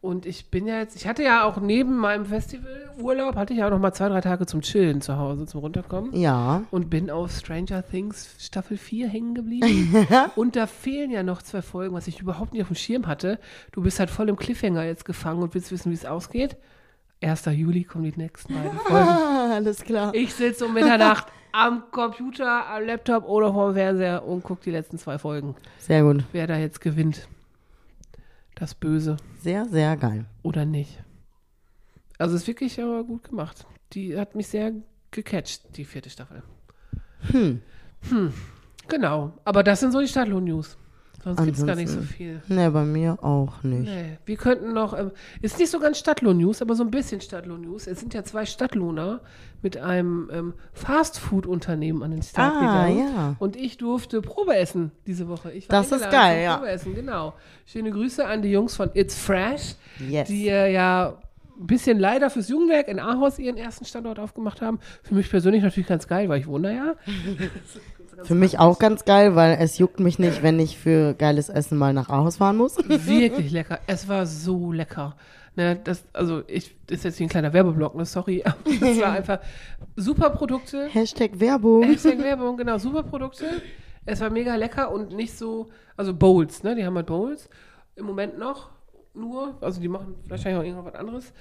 Und 0.00 0.26
ich 0.26 0.48
bin 0.50 0.68
ja 0.68 0.78
jetzt, 0.78 0.94
ich 0.94 1.08
hatte 1.08 1.24
ja 1.24 1.42
auch 1.42 1.60
neben 1.60 1.96
meinem 1.96 2.24
Festivalurlaub, 2.24 3.34
hatte 3.34 3.52
ich 3.52 3.58
ja 3.58 3.66
auch 3.66 3.70
noch 3.70 3.80
mal 3.80 3.92
zwei, 3.92 4.08
drei 4.08 4.20
Tage 4.20 4.46
zum 4.46 4.60
Chillen 4.60 5.00
zu 5.00 5.18
Hause, 5.18 5.46
zum 5.46 5.60
Runterkommen. 5.60 6.14
Ja. 6.14 6.62
Und 6.70 6.88
bin 6.88 7.10
auf 7.10 7.32
Stranger 7.32 7.84
Things 7.84 8.36
Staffel 8.38 8.76
4 8.76 9.08
hängen 9.08 9.34
geblieben. 9.34 10.06
und 10.36 10.54
da 10.54 10.68
fehlen 10.68 11.10
ja 11.10 11.24
noch 11.24 11.42
zwei 11.42 11.62
Folgen, 11.62 11.96
was 11.96 12.06
ich 12.06 12.20
überhaupt 12.20 12.52
nicht 12.52 12.62
auf 12.62 12.68
dem 12.68 12.76
Schirm 12.76 13.08
hatte. 13.08 13.40
Du 13.72 13.82
bist 13.82 13.98
halt 13.98 14.08
voll 14.08 14.28
im 14.28 14.36
Cliffhanger 14.36 14.84
jetzt 14.84 15.04
gefangen 15.04 15.42
und 15.42 15.54
willst 15.54 15.72
wissen, 15.72 15.90
wie 15.90 15.96
es 15.96 16.04
ausgeht. 16.04 16.56
1. 17.20 17.46
Juli 17.46 17.82
kommen 17.82 18.04
die 18.04 18.16
nächsten 18.16 18.54
beiden 18.54 18.78
Folgen. 18.86 19.08
Alles 19.08 19.82
klar. 19.82 20.14
Ich 20.14 20.32
sitze 20.32 20.66
um 20.66 20.74
Mitternacht 20.74 21.26
am 21.50 21.90
Computer, 21.90 22.68
am 22.68 22.84
Laptop 22.84 23.24
oder 23.28 23.52
vorm 23.52 23.74
Fernseher 23.74 24.24
und 24.24 24.44
gucke 24.44 24.62
die 24.62 24.70
letzten 24.70 24.98
zwei 24.98 25.18
Folgen. 25.18 25.56
Sehr 25.78 26.04
gut. 26.04 26.22
Wer 26.30 26.46
da 26.46 26.56
jetzt 26.56 26.80
gewinnt. 26.80 27.26
Das 28.58 28.74
Böse 28.74 29.16
Sehr, 29.40 29.66
sehr 29.66 29.96
geil. 29.96 30.24
oder 30.42 30.64
nicht. 30.64 30.98
Also 32.18 32.34
ist 32.34 32.48
wirklich 32.48 32.82
aber 32.82 33.04
gut 33.04 33.22
gemacht. 33.28 33.64
Die 33.92 34.18
hat 34.18 34.34
mich 34.34 34.48
sehr 34.48 34.72
gecatcht, 35.12 35.76
die 35.76 35.84
vierte 35.84 36.10
Staffel. 36.10 36.42
Hm. 37.30 37.62
Hm. 38.10 38.32
Genau. 38.88 39.32
Aber 39.44 39.62
das 39.62 39.78
sind 39.80 39.92
so 39.92 40.00
die 40.00 40.08
Stadtlohn-News. 40.08 40.76
Sonst 41.24 41.44
gibt 41.44 41.58
es 41.58 41.66
gar 41.66 41.74
nicht 41.74 41.88
so 41.88 42.00
viel. 42.00 42.40
Ne, 42.48 42.70
bei 42.70 42.84
mir 42.84 43.18
auch 43.24 43.62
nicht. 43.64 43.84
Nee, 43.90 44.18
wir 44.24 44.36
könnten 44.36 44.72
noch, 44.72 44.96
ähm, 44.96 45.10
ist 45.42 45.58
nicht 45.58 45.70
so 45.70 45.80
ganz 45.80 45.98
Stadtlohn-News, 45.98 46.62
aber 46.62 46.74
so 46.76 46.84
ein 46.84 46.90
bisschen 46.92 47.20
Stadtlohn-News. 47.20 47.86
Es 47.88 47.98
sind 47.98 48.14
ja 48.14 48.22
zwei 48.22 48.46
Stadtlohner 48.46 49.20
mit 49.60 49.76
einem 49.76 50.30
ähm, 50.32 50.54
Fastfood-Unternehmen 50.74 52.02
an 52.04 52.12
den 52.12 52.22
Start 52.22 52.54
Ah, 52.56 52.60
gegangen. 52.86 52.98
ja. 53.14 53.36
Und 53.40 53.56
ich 53.56 53.76
durfte 53.78 54.20
Probe 54.22 54.54
essen 54.56 54.92
diese 55.06 55.26
Woche. 55.28 55.52
Das 55.68 55.90
ist 55.90 56.08
geil, 56.10 56.44
ja. 56.44 56.56
Probe 56.58 56.70
essen, 56.70 56.94
genau. 56.94 57.34
Schöne 57.66 57.90
Grüße 57.90 58.24
an 58.24 58.42
die 58.42 58.50
Jungs 58.50 58.76
von 58.76 58.90
It's 58.94 59.16
Fresh, 59.18 59.74
Yes. 60.08 60.28
die 60.28 60.48
äh, 60.48 60.72
ja 60.72 61.18
ein 61.60 61.66
bisschen 61.66 61.98
leider 61.98 62.30
fürs 62.30 62.48
Jugendwerk 62.48 62.86
in 62.86 63.00
Ahaus 63.00 63.40
ihren 63.40 63.56
ersten 63.56 63.84
Standort 63.84 64.20
aufgemacht 64.20 64.62
haben. 64.62 64.78
Für 65.02 65.16
mich 65.16 65.28
persönlich 65.28 65.64
natürlich 65.64 65.88
ganz 65.88 66.06
geil, 66.06 66.28
weil 66.28 66.38
ich 66.38 66.46
wohne 66.46 66.72
ja. 66.76 66.94
Für 68.24 68.34
mich 68.34 68.58
auch 68.58 68.78
ganz 68.78 69.04
geil, 69.04 69.34
weil 69.34 69.58
es 69.60 69.78
juckt 69.78 70.00
mich 70.00 70.18
nicht, 70.18 70.42
wenn 70.42 70.58
ich 70.58 70.78
für 70.78 71.14
geiles 71.14 71.48
Essen 71.48 71.78
mal 71.78 71.92
nach 71.92 72.08
Ahaus 72.08 72.38
fahren 72.38 72.56
muss. 72.56 72.76
Wirklich 72.88 73.50
lecker. 73.50 73.80
Es 73.86 74.08
war 74.08 74.26
so 74.26 74.72
lecker. 74.72 75.16
Ne, 75.56 75.76
das, 75.82 76.04
also 76.12 76.42
ich, 76.46 76.76
das 76.86 76.98
ist 76.98 77.04
jetzt 77.04 77.16
hier 77.18 77.26
ein 77.26 77.30
kleiner 77.30 77.52
Werbeblock, 77.52 77.96
ne, 77.96 78.04
sorry. 78.04 78.44
Das 78.80 79.00
war 79.00 79.10
einfach 79.10 79.40
super 79.96 80.30
Produkte. 80.30 80.86
Hashtag 80.86 81.40
Werbung. 81.40 81.82
Hashtag 81.82 82.18
Werbung, 82.22 82.56
genau, 82.56 82.78
super 82.78 83.02
Produkte. 83.02 83.44
Es 84.06 84.20
war 84.20 84.30
mega 84.30 84.54
lecker 84.54 84.92
und 84.92 85.12
nicht 85.12 85.36
so, 85.36 85.68
also 85.96 86.14
Bowls, 86.14 86.62
ne, 86.62 86.76
die 86.76 86.84
haben 86.84 86.94
halt 86.94 87.06
Bowls. 87.06 87.48
Im 87.96 88.06
Moment 88.06 88.38
noch 88.38 88.70
nur, 89.14 89.58
also 89.60 89.80
die 89.80 89.88
machen 89.88 90.14
wahrscheinlich 90.28 90.60
auch 90.60 90.64
irgendwas 90.64 90.94
anderes. 90.94 91.32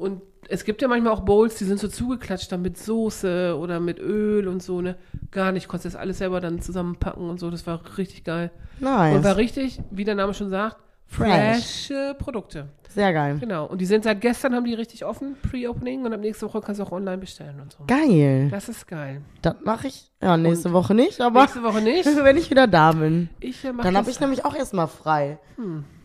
Und 0.00 0.22
es 0.48 0.64
gibt 0.64 0.82
ja 0.82 0.88
manchmal 0.88 1.12
auch 1.12 1.20
Bowls, 1.20 1.56
die 1.56 1.64
sind 1.64 1.78
so 1.78 1.86
zugeklatscht 1.88 2.50
dann 2.50 2.62
mit 2.62 2.78
Soße 2.78 3.56
oder 3.56 3.78
mit 3.80 3.98
Öl 4.00 4.48
und 4.48 4.62
so, 4.62 4.80
ne. 4.80 4.96
Gar 5.30 5.52
nicht, 5.52 5.68
konntest 5.68 5.94
das 5.94 6.00
alles 6.00 6.18
selber 6.18 6.40
dann 6.40 6.60
zusammenpacken 6.60 7.28
und 7.28 7.38
so. 7.38 7.50
Das 7.50 7.66
war 7.66 7.80
richtig 7.98 8.24
geil. 8.24 8.50
Und 8.80 8.86
war 8.86 9.08
Nice. 9.12 9.36
richtig, 9.36 9.80
wie 9.90 10.04
der 10.04 10.14
Name 10.14 10.34
schon 10.34 10.50
sagt, 10.50 10.78
Fresh. 11.06 11.56
frische 11.56 12.16
Produkte. 12.18 12.68
Sehr 12.88 13.12
geil. 13.12 13.36
Genau. 13.38 13.66
Und 13.66 13.80
die 13.80 13.86
sind 13.86 14.02
seit 14.04 14.20
gestern, 14.20 14.54
haben 14.54 14.64
die 14.64 14.74
richtig 14.74 15.04
offen, 15.04 15.36
Pre-Opening. 15.48 16.04
Und 16.04 16.12
ab 16.12 16.20
nächste 16.20 16.46
Woche 16.46 16.60
kannst 16.60 16.80
du 16.80 16.84
auch 16.84 16.90
online 16.92 17.18
bestellen 17.18 17.60
und 17.60 17.72
so. 17.72 17.84
Geil. 17.86 18.48
Das 18.50 18.68
ist 18.68 18.88
geil. 18.88 19.20
Das 19.42 19.54
mache 19.64 19.86
ich. 19.88 20.10
Ja, 20.20 20.36
nächste 20.36 20.72
Woche 20.72 20.94
nicht, 20.94 21.20
aber 21.20 21.42
Nächste 21.42 21.62
Woche 21.62 21.80
nicht. 21.82 22.06
wenn 22.24 22.36
ich 22.36 22.50
wieder 22.50 22.66
da 22.66 22.92
bin. 22.92 23.28
Ich 23.38 23.64
äh, 23.64 23.72
mach 23.72 23.84
Dann 23.84 23.96
habe 23.96 24.10
ich 24.10 24.18
nämlich 24.18 24.44
auch 24.44 24.56
erstmal 24.56 24.88
frei. 24.88 25.38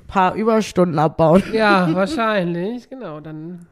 Paar 0.08 0.36
Überstunden 0.36 1.00
abbauen. 1.00 1.42
Ja, 1.54 1.92
wahrscheinlich, 1.96 2.88
genau. 2.90 3.20
Dann. 3.20 3.66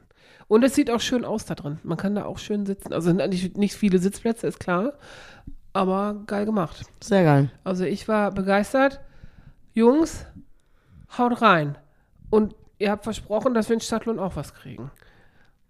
Und 0.47 0.63
es 0.63 0.75
sieht 0.75 0.91
auch 0.91 1.00
schön 1.00 1.25
aus 1.25 1.45
da 1.45 1.55
drin. 1.55 1.79
Man 1.83 1.97
kann 1.97 2.15
da 2.15 2.25
auch 2.25 2.38
schön 2.38 2.65
sitzen. 2.65 2.93
Also 2.93 3.09
sind 3.09 3.21
eigentlich 3.21 3.55
nicht 3.55 3.75
viele 3.75 4.00
Sitzplätze, 4.00 4.47
ist 4.47 4.59
klar. 4.59 4.93
Aber 5.73 6.23
geil 6.27 6.45
gemacht. 6.45 6.83
Sehr 7.01 7.23
geil. 7.23 7.51
Also 7.63 7.83
ich 7.83 8.07
war 8.07 8.31
begeistert. 8.31 9.00
Jungs, 9.73 10.25
haut 11.17 11.41
rein. 11.41 11.77
Und 12.29 12.55
ihr 12.77 12.91
habt 12.91 13.03
versprochen, 13.03 13.53
dass 13.53 13.69
wir 13.69 13.75
in 13.75 13.79
Stadtlohn 13.79 14.19
auch 14.19 14.35
was 14.35 14.53
kriegen. 14.53 14.91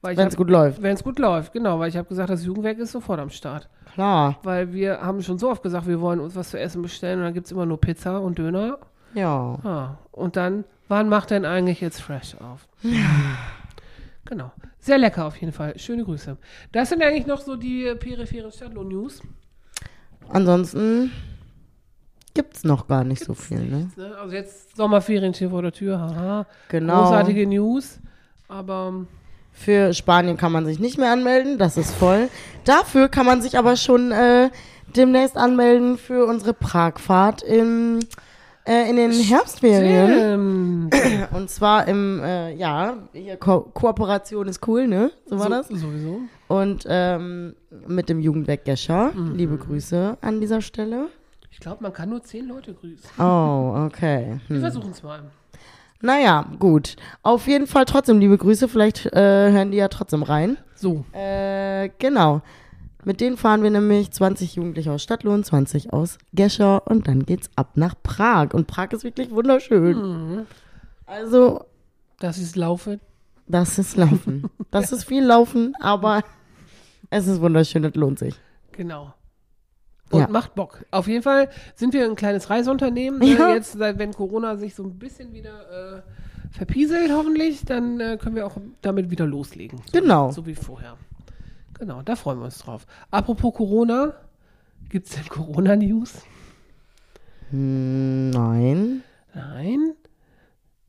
Wenn 0.01 0.27
es 0.27 0.35
gut 0.35 0.49
läuft. 0.49 0.81
Wenn 0.81 0.95
es 0.95 1.03
gut 1.03 1.17
läuft, 1.17 1.53
genau. 1.53 1.79
Weil 1.79 1.87
ich 1.87 1.95
habe 1.95 2.09
gesagt, 2.09 2.29
das 2.29 2.43
Jugendwerk 2.43 2.77
ist 2.77 2.91
sofort 2.91 3.21
am 3.21 3.29
Start. 3.29 3.69
Klar. 3.93 4.37
Weil 4.43 4.73
wir 4.73 5.01
haben 5.01 5.21
schon 5.21 5.39
so 5.39 5.49
oft 5.49 5.63
gesagt, 5.63 5.87
wir 5.87 6.01
wollen 6.01 6.19
uns 6.19 6.35
was 6.35 6.49
zu 6.49 6.59
essen 6.59 6.81
bestellen 6.81 7.19
und 7.19 7.25
dann 7.25 7.33
gibt 7.33 7.45
es 7.45 7.53
immer 7.53 7.65
nur 7.65 7.79
Pizza 7.79 8.19
und 8.19 8.37
Döner. 8.37 8.79
Ja. 9.13 9.59
Ah, 9.63 9.97
und 10.11 10.35
dann, 10.35 10.65
wann 10.89 11.07
macht 11.07 11.29
denn 11.29 11.45
eigentlich 11.45 11.79
jetzt 11.79 12.01
Fresh 12.01 12.35
auf? 12.35 12.67
genau. 14.25 14.51
Sehr 14.79 14.97
lecker 14.97 15.25
auf 15.25 15.37
jeden 15.37 15.53
Fall. 15.53 15.77
Schöne 15.79 16.03
Grüße. 16.03 16.37
Das 16.71 16.89
sind 16.89 17.03
eigentlich 17.03 17.25
noch 17.27 17.41
so 17.41 17.55
die 17.55 17.93
peripheren 17.95 18.51
Stadtlohn-News. 18.51 19.21
Ansonsten 20.29 21.11
gibt's 22.33 22.63
noch 22.63 22.87
gar 22.87 23.03
nicht 23.03 23.23
so 23.23 23.33
viel, 23.33 23.59
ne? 23.63 23.89
Ne? 23.95 24.15
Also 24.17 24.33
jetzt 24.35 24.75
Sommerferien 24.75 25.33
stehen 25.33 25.49
vor 25.51 25.61
der 25.61 25.71
Tür. 25.71 25.99
Haha. 25.99 26.45
Genau. 26.69 27.03
Großartige 27.03 27.45
News. 27.47 27.99
Aber 28.47 29.05
Für 29.51 29.93
Spanien 29.93 30.35
kann 30.37 30.51
man 30.51 30.65
sich 30.65 30.79
nicht 30.79 30.97
mehr 30.97 31.11
anmelden, 31.11 31.57
das 31.57 31.77
ist 31.77 31.93
voll. 31.93 32.29
Dafür 32.65 33.07
kann 33.07 33.25
man 33.25 33.41
sich 33.41 33.57
aber 33.57 33.75
schon 33.75 34.11
äh, 34.11 34.49
demnächst 34.95 35.37
anmelden 35.37 35.97
für 35.97 36.25
unsere 36.25 36.53
Pragfahrt 36.53 37.43
im, 37.43 37.99
äh, 38.65 38.89
in 38.89 38.95
den 38.95 39.11
Herbstferien. 39.11 40.89
Und 41.33 41.49
zwar 41.49 41.87
im, 41.87 42.21
äh, 42.23 42.53
ja, 42.55 42.97
Ko 43.39 43.61
Kooperation 43.73 44.47
ist 44.47 44.65
cool, 44.67 44.87
ne? 44.87 45.11
So 45.25 45.39
war 45.39 45.49
das. 45.49 45.67
so, 45.67 45.75
sowieso. 45.75 46.21
Und 46.47 46.85
ähm, 46.87 47.55
mit 47.87 48.09
dem 48.09 48.19
Jugendwerk 48.19 48.65
Gescher. 48.65 49.11
Mhm. 49.13 49.35
Liebe 49.35 49.57
Grüße 49.57 50.17
an 50.21 50.39
dieser 50.39 50.61
Stelle. 50.61 51.07
Ich 51.51 51.59
glaube, 51.59 51.83
man 51.83 51.93
kann 51.93 52.09
nur 52.09 52.23
zehn 52.23 52.47
Leute 52.47 52.73
grüßen. 52.73 53.09
Oh, 53.19 53.85
okay. 53.85 54.39
Wir 54.47 54.55
Hm. 54.55 54.61
versuchen 54.61 54.91
es 54.91 55.03
mal. 55.03 55.23
Naja, 56.01 56.45
gut. 56.59 56.95
Auf 57.21 57.47
jeden 57.47 57.67
Fall 57.67 57.85
trotzdem 57.85 58.19
liebe 58.19 58.37
Grüße. 58.37 58.67
Vielleicht 58.67 59.05
äh, 59.13 59.51
hören 59.51 59.71
die 59.71 59.77
ja 59.77 59.87
trotzdem 59.87 60.23
rein. 60.23 60.57
So. 60.75 61.05
Äh, 61.13 61.89
genau. 61.99 62.41
Mit 63.05 63.19
denen 63.21 63.37
fahren 63.37 63.63
wir 63.63 63.69
nämlich 63.69 64.11
20 64.11 64.55
Jugendliche 64.55 64.91
aus 64.91 65.03
Stadtlohn, 65.03 65.43
20 65.43 65.91
aus 65.93 66.17
Gescher 66.33 66.87
und 66.87 67.07
dann 67.07 67.25
geht's 67.25 67.49
ab 67.55 67.71
nach 67.75 67.95
Prag. 68.01 68.53
Und 68.53 68.67
Prag 68.67 68.91
ist 68.91 69.03
wirklich 69.03 69.31
wunderschön. 69.31 69.97
Mhm. 69.97 70.45
Also, 71.05 71.65
Das 72.19 72.37
ist 72.37 72.55
Laufe. 72.55 72.99
das 73.47 73.77
ist 73.77 73.97
Laufen. 73.97 74.49
Das 74.71 74.91
ist 74.91 75.03
viel 75.03 75.23
Laufen, 75.23 75.73
aber 75.81 76.23
es 77.09 77.27
ist 77.27 77.41
wunderschön, 77.41 77.83
das 77.83 77.93
lohnt 77.95 78.19
sich. 78.19 78.35
Genau. 78.71 79.13
Und 80.11 80.19
Ja. 80.21 80.27
macht 80.27 80.55
Bock. 80.55 80.85
Auf 80.91 81.07
jeden 81.07 81.23
Fall 81.23 81.49
sind 81.75 81.93
wir 81.93 82.05
ein 82.05 82.15
kleines 82.15 82.49
Reiseunternehmen. 82.49 83.19
Ne? 83.19 83.35
Ja. 83.37 83.53
Jetzt, 83.53 83.73
seit 83.73 83.97
wenn 83.99 84.13
Corona 84.13 84.55
sich 84.57 84.75
so 84.75 84.83
ein 84.83 84.97
bisschen 84.97 85.33
wieder 85.33 85.97
äh, 85.97 86.01
verpieselt 86.51 87.11
hoffentlich, 87.11 87.65
dann 87.65 87.99
äh, 87.99 88.17
können 88.21 88.35
wir 88.35 88.45
auch 88.47 88.57
damit 88.81 89.09
wieder 89.09 89.25
loslegen. 89.25 89.79
So, 89.91 89.99
Genau. 89.99 90.31
So 90.31 90.45
wie 90.45 90.55
vorher. 90.55 90.97
Genau, 91.83 92.01
da 92.01 92.15
freuen 92.15 92.37
wir 92.39 92.45
uns 92.45 92.59
drauf. 92.59 92.85
Apropos 93.11 93.53
Corona, 93.55 94.13
gibt 94.87 95.05
es 95.09 95.15
denn 95.15 95.27
Corona-News? 95.27 96.13
Hm, 97.49 98.29
nein, 98.29 99.03
Nein? 99.33 99.91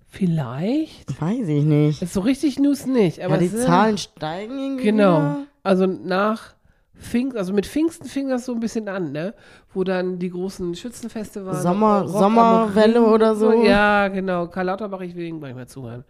Vielleicht? 0.06 1.20
weiß 1.20 1.48
ich 1.48 1.64
nicht. 1.64 2.00
Ist 2.00 2.12
so 2.12 2.20
richtig 2.20 2.60
News 2.60 2.86
nicht. 2.86 3.20
Aber 3.24 3.34
ja, 3.34 3.40
die 3.40 3.50
Zahlen 3.52 3.98
steigen 3.98 4.56
irgendwie. 4.56 4.84
Genau. 4.84 5.16
wieder. 5.16 5.46
Also 5.64 5.86
nach 5.86 6.54
Pfingsten, 6.96 7.38
also 7.38 7.52
mit 7.52 7.66
Pfingsten 7.66 8.06
fing 8.06 8.28
das 8.28 8.44
so 8.44 8.52
ein 8.54 8.60
bisschen 8.60 8.88
an, 8.88 9.10
ne? 9.10 9.34
Wo 9.72 9.82
dann 9.82 10.20
die 10.20 10.30
großen 10.30 10.76
Schützenfeste 10.76 11.44
waren. 11.44 11.60
Sommer- 11.60 12.02
Rock 12.02 12.10
Sommerwelle 12.20 13.02
oder 13.02 13.34
so. 13.34 13.64
Ja, 13.64 14.06
genau. 14.06 14.46
Karl 14.46 14.66
Lauterbach, 14.66 15.00
ich 15.00 15.16
will 15.16 15.24
ihm 15.24 15.40
gleich 15.40 15.56
mal 15.56 15.66
zuhören. 15.66 16.04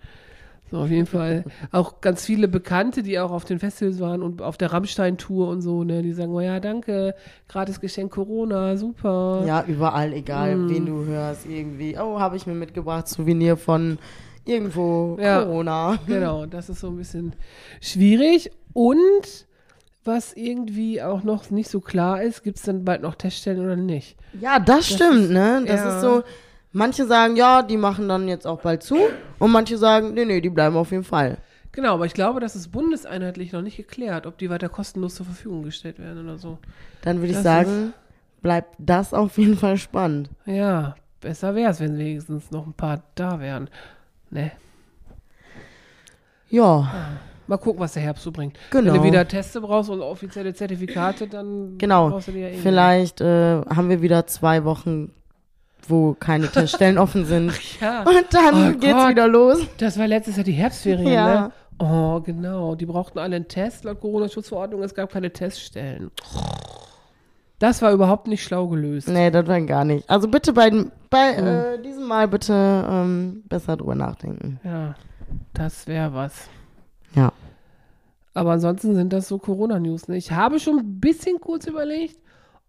So, 0.70 0.78
auf 0.78 0.88
jeden 0.90 1.06
Fall 1.06 1.44
auch 1.72 2.00
ganz 2.00 2.24
viele 2.24 2.48
Bekannte, 2.48 3.02
die 3.02 3.18
auch 3.18 3.30
auf 3.30 3.44
den 3.44 3.58
Festivals 3.58 4.00
waren 4.00 4.22
und 4.22 4.40
auf 4.42 4.56
der 4.56 4.72
Rammstein-Tour 4.72 5.48
und 5.48 5.60
so, 5.60 5.84
ne? 5.84 6.02
Die 6.02 6.12
sagen, 6.12 6.32
oh 6.32 6.40
ja, 6.40 6.58
danke, 6.58 7.14
gratis 7.48 7.80
Geschenk 7.80 8.10
Corona, 8.12 8.76
super. 8.76 9.44
Ja, 9.46 9.64
überall, 9.66 10.12
egal 10.14 10.52
Hm. 10.54 10.68
wen 10.70 10.86
du 10.86 11.04
hörst, 11.04 11.46
irgendwie. 11.46 11.96
Oh, 11.98 12.18
habe 12.18 12.36
ich 12.36 12.46
mir 12.46 12.54
mitgebracht, 12.54 13.06
Souvenir 13.08 13.56
von 13.56 13.98
irgendwo 14.46 15.16
Ja. 15.20 15.42
Corona. 15.44 15.98
Genau, 16.06 16.46
das 16.46 16.68
ist 16.70 16.80
so 16.80 16.88
ein 16.88 16.96
bisschen 16.96 17.34
schwierig. 17.80 18.50
Und 18.72 19.46
was 20.02 20.32
irgendwie 20.34 21.00
auch 21.02 21.22
noch 21.22 21.50
nicht 21.50 21.70
so 21.70 21.80
klar 21.80 22.22
ist, 22.22 22.42
gibt 22.42 22.56
es 22.58 22.64
dann 22.64 22.84
bald 22.84 23.02
noch 23.02 23.14
Teststellen 23.14 23.60
oder 23.64 23.76
nicht? 23.76 24.16
Ja, 24.40 24.58
das, 24.58 24.86
stimmt, 24.88 25.24
ist- 25.24 25.30
ne? 25.30 25.62
Das 25.66 25.80
ja. 25.80 25.94
ist 25.96 26.00
so. 26.00 26.22
Manche 26.76 27.06
sagen, 27.06 27.36
ja, 27.36 27.62
die 27.62 27.76
machen 27.76 28.08
dann 28.08 28.28
jetzt 28.28 28.46
auch 28.46 28.60
bald 28.60 28.82
zu. 28.82 28.98
Und 29.38 29.52
manche 29.52 29.78
sagen, 29.78 30.12
nee, 30.12 30.24
nee, 30.24 30.40
die 30.40 30.50
bleiben 30.50 30.76
auf 30.76 30.90
jeden 30.90 31.04
Fall. 31.04 31.38
Genau, 31.72 31.94
aber 31.94 32.06
ich 32.06 32.14
glaube, 32.14 32.40
das 32.40 32.56
ist 32.56 32.72
bundeseinheitlich 32.72 33.52
noch 33.52 33.62
nicht 33.62 33.76
geklärt, 33.76 34.26
ob 34.26 34.38
die 34.38 34.50
weiter 34.50 34.68
kostenlos 34.68 35.14
zur 35.14 35.24
Verfügung 35.24 35.62
gestellt 35.62 35.98
werden 35.98 36.24
oder 36.24 36.36
so. 36.36 36.58
Dann 37.02 37.18
würde 37.18 37.28
ich 37.28 37.34
Das 37.34 37.44
sagen, 37.44 37.94
bleibt 38.42 38.74
das 38.78 39.14
auf 39.14 39.38
jeden 39.38 39.56
Fall 39.56 39.76
spannend. 39.76 40.30
Ja, 40.46 40.96
besser 41.20 41.54
wäre 41.54 41.70
es, 41.70 41.78
wenn 41.80 41.96
wenigstens 41.96 42.50
noch 42.50 42.66
ein 42.66 42.74
paar 42.74 43.02
da 43.14 43.40
wären. 43.40 43.70
Ne? 44.30 44.52
Ja, 46.50 46.92
Mal 47.46 47.58
gucken, 47.58 47.80
was 47.80 47.92
der 47.92 48.02
Herbst 48.02 48.24
so 48.24 48.32
bringt. 48.32 48.58
Genau. 48.70 48.92
Wenn 48.92 49.02
du 49.02 49.06
wieder 49.06 49.28
Teste 49.28 49.60
brauchst 49.60 49.90
und 49.90 50.00
offizielle 50.00 50.54
Zertifikate, 50.54 51.28
dann 51.28 51.76
genau. 51.76 52.08
brauchst 52.08 52.28
du 52.28 52.32
die 52.32 52.40
ja 52.40 52.48
eh. 52.48 52.56
Vielleicht 52.56 53.20
äh, 53.20 53.60
haben 53.60 53.90
wir 53.90 54.00
wieder 54.00 54.26
zwei 54.26 54.64
Wochen, 54.64 55.12
wo 55.88 56.14
keine 56.14 56.48
Teststellen 56.48 56.98
offen 56.98 57.24
sind. 57.26 57.46
nicht. 57.46 57.80
Ja, 57.80 58.02
Und 58.02 58.14
dann 58.30 58.74
Oh 58.74 58.78
geht's 58.78 58.94
Gott. 58.94 59.10
wieder 59.10 59.28
los. 59.28 59.58
das 59.78 59.98
war 59.98 60.06
letztes 60.06 60.36
Jahr 60.36 60.44
die 60.44 60.52
Herbstferien, 60.52 61.06
Ja. 61.12 61.40
ne? 61.46 61.52
Oh, 61.80 62.20
genau. 62.20 62.74
Die 62.76 62.86
brauchten 62.86 63.18
alle 63.18 63.34
einen 63.36 63.48
Test 63.48 63.84
laut 63.84 64.00
Corona-Schutzverordnung. 64.00 64.82
Es 64.82 64.94
gab 64.94 65.10
keine 65.10 65.32
Teststellen. 65.32 66.10
Das 67.58 67.82
war 67.82 67.92
überhaupt 67.92 68.26
nicht 68.28 68.42
schlau 68.42 68.68
gelöst. 68.68 69.08
Nee, 69.08 69.30
das 69.30 69.46
war 69.46 69.60
gar 69.62 69.84
nicht. 69.84 70.08
Also 70.10 70.28
bitte 70.28 70.52
bei, 70.52 70.70
bei 71.10 71.36
Hm. 71.36 71.46
äh, 71.46 71.82
diesem 71.82 72.04
Mal 72.06 72.28
bitte 72.28 72.52
ähm, 72.88 73.42
besser 73.48 73.76
drüber 73.76 73.94
nachdenken. 73.94 74.60
Ja, 74.64 74.94
das 75.52 75.86
wäre 75.86 76.12
was. 76.14 76.48
Ja. 77.14 77.32
Aber 78.34 78.52
ansonsten 78.52 78.94
sind 78.94 79.12
das 79.12 79.28
so 79.28 79.38
Corona-News. 79.38 80.08
Ne? 80.08 80.16
Ich 80.16 80.32
habe 80.32 80.58
schon 80.60 80.78
ein 80.78 81.00
bisschen 81.00 81.40
kurz 81.40 81.66
überlegt, 81.66 82.18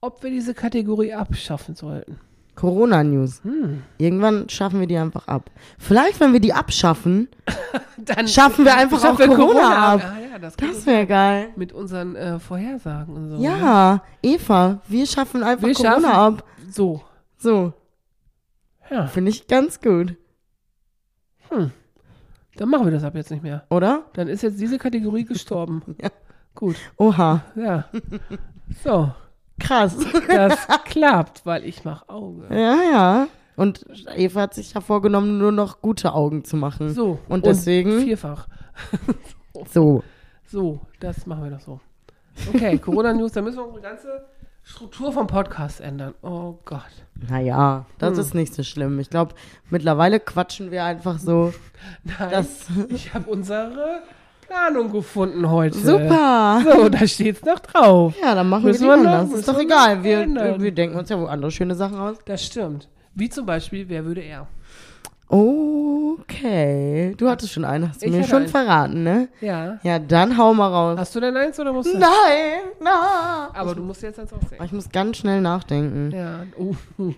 ob 0.01 0.21
wir 0.23 0.29
diese 0.29 0.53
Kategorie 0.53 1.13
abschaffen 1.13 1.75
sollten. 1.75 2.19
Corona-News. 2.55 3.43
Hm. 3.43 3.83
Irgendwann 3.97 4.47
schaffen 4.49 4.79
wir 4.79 4.87
die 4.87 4.97
einfach 4.97 5.27
ab. 5.27 5.49
Vielleicht, 5.77 6.19
wenn 6.19 6.33
wir 6.33 6.39
die 6.39 6.53
abschaffen, 6.53 7.27
Dann 7.97 8.27
schaffen 8.27 8.65
wir 8.65 8.75
einfach 8.75 8.97
auch 8.99 9.01
schaffen 9.01 9.29
wir 9.29 9.35
Corona, 9.35 9.93
ab. 9.93 10.01
Ah, 10.03 10.19
ja, 10.31 10.39
das, 10.39 10.55
Das 10.57 10.85
wäre 10.85 11.05
geil. 11.05 11.49
mit 11.55 11.71
unseren 11.73 12.15
äh, 12.15 12.39
Vorhersagen 12.39 13.15
und 13.15 13.29
so. 13.29 13.37
Ne? 13.37 13.43
Ja, 13.43 14.01
Eva, 14.21 14.81
wir 14.87 15.05
schaffen 15.05 15.43
einfach 15.43 15.67
Wir 15.67 15.73
Corona 15.75 16.01
schaffen- 16.01 16.15
ab. 16.39 16.43
So. 16.69 17.01
So, 17.37 17.73
Ja. 18.89 19.07
finde 19.07 19.31
ich 19.31 19.47
ganz 19.47 19.79
gut. 19.81 20.15
Dann 21.49 22.69
machen 22.69 22.85
wir 22.85 22.91
das 22.91 23.03
ab 23.03 23.15
jetzt 23.15 23.31
nicht 23.31 23.43
mehr. 23.43 23.65
Oder? 23.69 24.05
Dann 24.13 24.27
ist 24.27 24.41
jetzt 24.43 24.59
diese 24.59 24.77
Kategorie 24.77 25.25
gestorben. 25.25 25.81
Ja. 26.01 26.09
Gut. 26.55 26.75
Oha, 26.97 27.41
Ja. 27.55 27.85
So. 28.83 29.11
Krass. 29.59 29.95
Das 30.27 30.67
klappt, 30.85 31.45
weil 31.45 31.65
ich 31.65 31.83
mache 31.85 32.07
Auge. 32.09 32.45
ja, 32.49 32.75
ja. 32.91 33.27
Und 33.55 33.85
Eva 34.17 34.41
hat 34.41 34.53
sich 34.53 34.73
ja 34.73 34.81
vorgenommen, 34.81 35.37
nur 35.37 35.51
noch 35.53 35.81
gute 35.81 36.13
Augen 36.13 36.43
zu 36.43 36.57
machen. 36.57 36.89
So. 36.93 37.19
Und 37.29 37.45
deswegen- 37.45 38.01
vierfach. 38.01 38.47
So. 39.71 40.03
So, 40.45 40.81
das 40.99 41.25
machen 41.25 41.45
wir 41.45 41.51
doch 41.51 41.61
so. 41.61 41.79
Okay, 42.53 42.77
Corona-News, 42.79 43.31
da 43.31 43.41
müssen 43.41 43.57
wir 43.57 43.65
unsere 43.65 43.81
ganze 43.81 44.25
Struktur 44.63 45.13
vom 45.13 45.27
Podcast 45.27 45.79
ändern. 45.79 46.13
Oh 46.21 46.55
Gott. 46.65 46.81
Naja, 47.29 47.85
das 47.97 48.13
Hm. 48.15 48.19
ist 48.19 48.35
nicht 48.35 48.53
so 48.53 48.63
schlimm. 48.63 48.99
Ich 48.99 49.09
glaube, 49.09 49.33
mittlerweile 49.69 50.19
quatschen 50.19 50.71
wir 50.71 50.83
einfach 50.83 51.19
so. 51.19 51.53
Nein, 52.03 52.45
ich 52.89 53.13
habe 53.13 53.29
unsere 53.31 54.01
Planung 54.47 54.91
gefunden 54.91 55.49
heute. 55.49 55.77
super. 55.77 56.61
So, 56.63 56.89
da 56.89 57.07
steht's 57.07 57.43
noch 57.43 57.59
drauf. 57.59 58.13
Ja, 58.21 58.35
dann 58.35 58.49
machen 58.49 58.65
Müssen 58.65 58.87
wir 58.87 58.97
die 58.97 59.03
wir 59.03 59.09
anders. 59.11 59.39
Ist 59.39 59.47
doch 59.47 59.59
egal. 59.59 60.03
Wir, 60.03 60.27
wir 60.59 60.71
denken 60.71 60.97
uns 60.97 61.09
ja 61.09 61.19
wohl 61.19 61.27
andere 61.27 61.51
schöne 61.51 61.75
Sachen 61.75 61.97
aus. 61.97 62.17
Das 62.25 62.43
stimmt. 62.45 62.87
Wie 63.13 63.29
zum 63.29 63.45
Beispiel, 63.45 63.87
wer 63.89 64.05
würde 64.05 64.21
er? 64.21 64.47
Okay. 65.27 67.15
Du 67.17 67.29
hattest 67.29 67.53
schon 67.53 67.65
einen, 67.65 67.89
hast 67.89 68.01
du 68.01 68.05
Ich 68.05 68.11
mir 68.11 68.23
schon 68.23 68.43
einen. 68.43 68.47
verraten, 68.47 69.03
ne? 69.03 69.27
Ja. 69.41 69.79
Ja, 69.83 69.99
dann 69.99 70.37
hau 70.37 70.53
mal 70.53 70.67
raus. 70.67 70.99
Hast 70.99 71.15
du 71.15 71.19
denn 71.19 71.35
eins 71.35 71.59
oder 71.59 71.73
musst 71.73 71.91
du? 71.93 71.97
Nein, 71.97 72.61
nein. 72.79 72.91
Aber 73.53 73.73
du 73.73 73.81
musst 73.81 74.01
jetzt 74.03 74.19
eins 74.19 74.31
ausdenken. 74.33 74.63
ich 74.63 74.71
muss 74.71 74.89
ganz 74.89 75.17
schnell 75.17 75.41
nachdenken. 75.41 76.11
Ja. 76.15 76.43
Oh. 76.57 76.75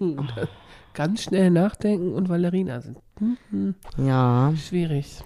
Ganz 0.93 1.21
schnell 1.21 1.51
nachdenken 1.51 2.13
und 2.15 2.27
Valerina 2.27 2.81
sind 2.81 2.97
Ja. 3.97 4.51
schwierig. 4.57 5.19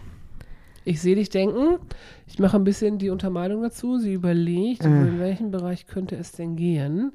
Ich 0.91 0.99
sehe 1.01 1.15
dich 1.15 1.30
denken. 1.30 1.77
Ich 2.27 2.38
mache 2.38 2.58
ein 2.58 2.65
bisschen 2.65 2.97
die 2.97 3.10
Untermalung 3.12 3.62
dazu. 3.62 3.97
Sie 3.97 4.12
überlegt, 4.12 4.84
Äh. 4.84 4.88
in 4.89 5.19
welchem 5.19 5.49
Bereich 5.49 5.88
könnte 5.88 6.17
es 6.17 6.34
denn 6.34 6.58
gehen? 6.58 7.13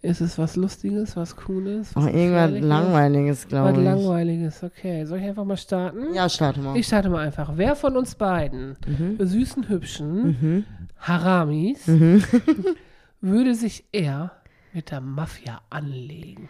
Ist 0.00 0.20
es 0.20 0.36
was 0.38 0.56
Lustiges, 0.56 1.16
was 1.16 1.36
Cooles? 1.36 1.94
Was 1.94 2.06
irgendwas 2.06 2.22
Gefährliches? 2.48 2.68
Langweiliges, 2.68 3.38
Was 3.44 3.48
glaube 3.48 3.78
ich. 3.78 3.84
Langweiliges, 3.84 4.62
okay. 4.64 5.04
Soll 5.04 5.18
ich 5.20 5.24
einfach 5.26 5.44
mal 5.44 5.56
starten? 5.56 6.12
Ja, 6.12 6.28
starte 6.28 6.58
mal. 6.60 6.76
Ich 6.76 6.88
starte 6.88 7.08
mal 7.10 7.24
einfach. 7.24 7.52
Wer 7.54 7.76
von 7.76 7.96
uns 7.96 8.16
beiden, 8.16 8.76
süßen, 9.20 9.68
hübschen 9.68 10.22
Mhm. 10.40 10.64
Haramis, 10.98 11.86
würde 13.20 13.54
sich 13.54 13.84
eher 13.92 14.32
mit 14.72 14.90
der 14.90 15.00
Mafia 15.00 15.60
anlegen? 15.70 16.48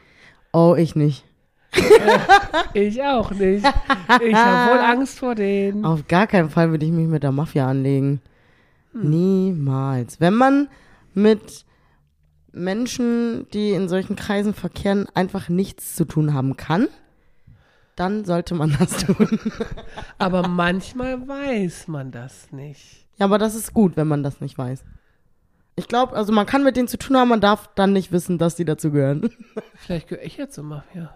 Oh, 0.54 0.74
ich 0.78 0.96
nicht. 0.96 1.24
Ich 2.74 3.02
auch 3.02 3.30
nicht. 3.30 3.64
Ich 3.64 4.34
habe 4.34 4.72
wohl 4.72 4.78
Angst 4.84 5.18
vor 5.18 5.34
denen. 5.34 5.84
Auf 5.84 6.06
gar 6.06 6.26
keinen 6.26 6.50
Fall 6.50 6.70
würde 6.70 6.86
ich 6.86 6.92
mich 6.92 7.08
mit 7.08 7.22
der 7.22 7.32
Mafia 7.32 7.68
anlegen. 7.68 8.20
Hm. 8.92 9.10
Niemals. 9.10 10.20
Wenn 10.20 10.34
man 10.34 10.68
mit 11.14 11.64
Menschen, 12.52 13.46
die 13.52 13.70
in 13.72 13.88
solchen 13.88 14.16
Kreisen 14.16 14.54
verkehren, 14.54 15.06
einfach 15.14 15.48
nichts 15.48 15.94
zu 15.94 16.04
tun 16.04 16.34
haben 16.34 16.56
kann, 16.56 16.88
dann 17.96 18.24
sollte 18.24 18.54
man 18.54 18.76
das 18.78 19.04
tun. 19.04 19.38
Aber 20.18 20.48
manchmal 20.48 21.26
weiß 21.26 21.88
man 21.88 22.10
das 22.10 22.52
nicht. 22.52 23.06
ja, 23.18 23.26
aber 23.26 23.38
das 23.38 23.54
ist 23.54 23.74
gut, 23.74 23.96
wenn 23.96 24.08
man 24.08 24.22
das 24.22 24.40
nicht 24.40 24.56
weiß. 24.56 24.84
Ich 25.76 25.88
glaube, 25.88 26.14
also 26.14 26.32
man 26.32 26.46
kann 26.46 26.64
mit 26.64 26.76
denen 26.76 26.88
zu 26.88 26.98
tun 26.98 27.16
haben, 27.16 27.28
man 27.28 27.40
darf 27.40 27.70
dann 27.74 27.92
nicht 27.92 28.12
wissen, 28.12 28.36
dass 28.38 28.56
die 28.56 28.64
dazu 28.64 28.90
gehören. 28.90 29.30
Vielleicht 29.74 30.08
gehöre 30.08 30.24
ich 30.24 30.36
ja 30.36 30.48
zur 30.48 30.64
Mafia. 30.64 31.14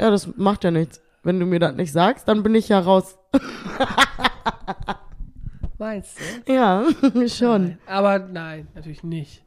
Ja, 0.00 0.10
das 0.10 0.28
macht 0.36 0.64
ja 0.64 0.70
nichts. 0.70 1.00
Wenn 1.22 1.38
du 1.38 1.46
mir 1.46 1.60
das 1.60 1.76
nicht 1.76 1.92
sagst, 1.92 2.26
dann 2.28 2.42
bin 2.42 2.54
ich 2.54 2.68
ja 2.68 2.80
raus. 2.80 3.16
Meinst 5.78 6.18
du? 6.46 6.52
Ja, 6.52 6.84
schon. 7.28 7.62
Nein. 7.64 7.78
Aber 7.86 8.18
nein, 8.20 8.68
natürlich 8.74 9.02
nicht. 9.02 9.42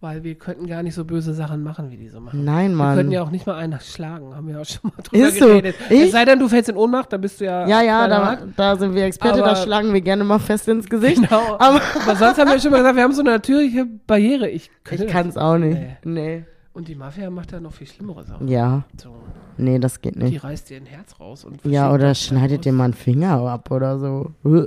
Weil 0.00 0.22
wir 0.22 0.34
könnten 0.34 0.66
gar 0.66 0.82
nicht 0.82 0.94
so 0.94 1.04
böse 1.04 1.32
Sachen 1.32 1.62
machen, 1.62 1.90
wie 1.90 1.96
die 1.96 2.08
so 2.08 2.20
machen. 2.20 2.44
Nein, 2.44 2.72
Wir 2.72 2.76
Mann. 2.76 2.96
könnten 2.96 3.12
ja 3.12 3.22
auch 3.22 3.30
nicht 3.30 3.46
mal 3.46 3.54
einen 3.56 3.80
schlagen, 3.80 4.34
haben 4.36 4.46
wir 4.48 4.60
auch 4.60 4.64
schon 4.66 4.90
mal 4.94 5.02
drüber 5.02 5.26
Ist 5.28 5.38
so. 5.38 5.46
geredet. 5.46 5.76
Ich- 5.88 6.02
Es 6.02 6.12
sei 6.12 6.26
denn, 6.26 6.38
du 6.38 6.46
fällst 6.48 6.68
in 6.68 6.76
Ohnmacht, 6.76 7.10
dann 7.12 7.22
bist 7.22 7.40
du 7.40 7.46
ja. 7.46 7.66
Ja, 7.66 7.80
ja, 7.80 8.06
da, 8.06 8.38
da 8.54 8.76
sind 8.76 8.94
wir 8.94 9.04
Experte, 9.06 9.38
Aber- 9.42 9.54
da 9.54 9.56
schlagen 9.56 9.92
wir 9.94 10.00
gerne 10.02 10.22
mal 10.24 10.38
fest 10.38 10.68
ins 10.68 10.90
Gesicht. 10.90 11.22
Genau. 11.22 11.54
Aber 11.58 11.80
Aber 12.02 12.16
sonst 12.16 12.38
haben 12.38 12.50
wir 12.50 12.60
schon 12.60 12.70
mal 12.70 12.78
gesagt, 12.78 12.96
wir 12.96 13.02
haben 13.02 13.14
so 13.14 13.22
eine 13.22 13.30
natürliche 13.30 13.86
Barriere. 14.06 14.48
Ich, 14.50 14.70
ich 14.90 15.06
kann 15.06 15.28
es 15.30 15.38
auch 15.38 15.56
nicht. 15.56 15.78
Nee. 15.80 15.96
Nee. 16.04 16.44
Und 16.74 16.88
die 16.88 16.94
Mafia 16.96 17.30
macht 17.30 17.52
ja 17.52 17.60
noch 17.60 17.72
viel 17.72 17.86
schlimmere 17.86 18.24
Sachen. 18.24 18.48
Ja, 18.48 18.82
So, 19.00 19.14
nee, 19.56 19.78
das 19.78 20.00
geht 20.00 20.16
die 20.16 20.18
nicht. 20.24 20.42
reißt 20.44 20.68
dir 20.70 20.76
ein 20.78 20.86
Herz 20.86 21.18
raus. 21.20 21.44
Und 21.44 21.64
Ja, 21.64 21.92
oder 21.92 22.14
schneidet 22.14 22.64
dir 22.64 22.72
mal 22.72 22.84
einen 22.84 22.94
Finger 22.94 23.34
ab 23.48 23.70
oder 23.70 23.98
so. 23.98 24.32
Huh. 24.42 24.66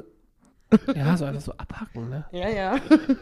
Ja, 0.96 1.16
so 1.16 1.26
einfach 1.26 1.42
so 1.42 1.52
abhacken, 1.58 2.10
ne? 2.10 2.26
Ja, 2.32 2.50
ja. 2.50 2.76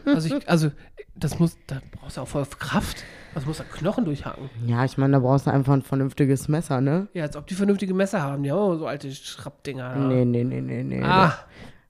Also, 0.04 0.36
ich, 0.36 0.48
also 0.48 0.70
das 1.14 1.38
muss, 1.38 1.56
da 1.68 1.80
brauchst 1.92 2.16
du 2.16 2.20
auch 2.22 2.28
voll 2.28 2.44
Kraft. 2.58 3.04
Das 3.34 3.44
muss 3.46 3.58
da 3.58 3.64
Knochen 3.64 4.04
durchhacken. 4.04 4.50
Ja, 4.66 4.84
ich 4.84 4.96
meine, 4.98 5.12
da 5.14 5.18
brauchst 5.20 5.46
du 5.46 5.52
einfach 5.52 5.72
ein 5.74 5.82
vernünftiges 5.82 6.48
Messer, 6.48 6.80
ne? 6.80 7.06
Ja, 7.12 7.24
als 7.24 7.36
ob 7.36 7.46
die 7.46 7.54
vernünftige 7.54 7.92
Messer 7.94 8.22
haben. 8.22 8.42
Die 8.44 8.50
haben 8.50 8.78
so 8.78 8.86
alte 8.86 9.12
Schrappdinger. 9.12 9.94
da. 9.94 9.96
Nee, 9.96 10.24
nee, 10.24 10.42
nee, 10.44 10.60
nee, 10.60 10.82
nee. 10.82 11.02
Ah, 11.02 11.34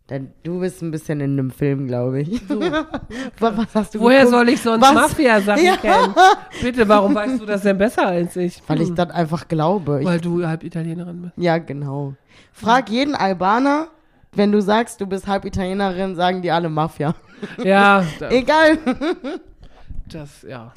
Denn 0.09 0.31
du 0.45 0.61
bist 0.61 0.83
ein 0.83 0.93
bisschen 0.93 1.21
in 1.21 1.33
einem 1.33 1.51
Film, 1.51 1.89
glaube 1.89 2.21
ich. 2.21 2.41
was, 3.41 3.57
was 3.57 3.75
hast 3.75 3.95
du 3.97 4.01
woher 4.01 4.21
geguckt? 4.21 4.37
soll 4.37 4.49
ich 4.51 4.61
sonst? 4.63 4.81
Mafia-Sachen 4.95 5.65
Ja. 5.65 5.77
kennen? 5.77 6.15
Bitte, 6.63 6.89
warum 6.89 7.13
weißt 7.15 7.41
du 7.41 7.47
das 7.47 7.63
denn 7.63 7.77
besser 7.77 8.07
als 8.07 8.37
ich? 8.37 8.63
Weil 8.69 8.83
ich 8.83 8.89
Hm. 8.91 8.95
das 8.95 9.11
einfach 9.11 9.49
glaube. 9.49 9.99
Ich, 10.01 10.07
Weil 10.07 10.21
du 10.21 10.47
halb 10.47 10.63
Italienerin 10.63 11.23
bist. 11.23 11.33
ja, 11.37 11.59
genau. 11.59 12.15
Frag 12.53 12.89
jeden 12.89 13.17
Albaner, 13.17 13.89
wenn 14.33 14.53
du 14.53 14.61
sagst, 14.63 15.01
du 15.01 15.07
bist 15.07 15.27
halb 15.27 15.45
Italienerin, 15.45 16.15
sagen 16.15 16.41
die 16.43 16.51
alle 16.53 16.69
Mafia. 16.69 17.15
Ja, 17.63 18.03
Egal. 18.31 18.79
das, 20.09 20.43
ja. 20.43 20.73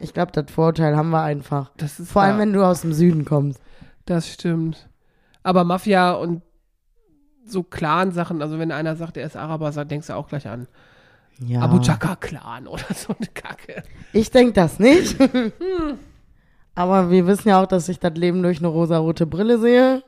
Ich 0.00 0.12
glaube, 0.12 0.32
das 0.32 0.50
Vorurteil 0.52 0.96
haben 0.96 1.10
wir 1.10 1.22
einfach. 1.22 1.70
Das 1.76 2.00
ist 2.00 2.10
Vor 2.10 2.22
allem, 2.22 2.32
wahr. 2.32 2.40
wenn 2.40 2.52
du 2.52 2.62
aus 2.64 2.80
dem 2.82 2.92
Süden 2.92 3.24
kommst. 3.24 3.60
Das 4.04 4.28
stimmt. 4.28 4.88
Aber 5.44 5.64
Mafia 5.64 6.12
und 6.12 6.42
so 7.44 7.62
Clan-Sachen, 7.62 8.40
also 8.42 8.58
wenn 8.58 8.72
einer 8.72 8.96
sagt, 8.96 9.16
er 9.16 9.26
ist 9.26 9.36
Araber, 9.36 9.72
sagt, 9.72 9.90
denkst 9.90 10.06
du 10.06 10.14
auch 10.16 10.28
gleich 10.28 10.48
an 10.48 10.66
Ja. 11.44 11.60
Abu 11.62 11.80
Chaka-Clan 11.80 12.66
oder 12.68 12.84
so 12.94 13.14
eine 13.18 13.26
Kacke. 13.34 13.82
Ich 14.12 14.30
denke 14.30 14.52
das 14.52 14.78
nicht. 14.78 15.16
Aber 16.74 17.10
wir 17.10 17.26
wissen 17.26 17.48
ja 17.48 17.62
auch, 17.62 17.66
dass 17.66 17.88
ich 17.88 17.98
das 17.98 18.14
Leben 18.14 18.42
durch 18.42 18.58
eine 18.58 18.68
rosarote 18.68 19.26
Brille 19.26 19.58
sehe. 19.58 20.02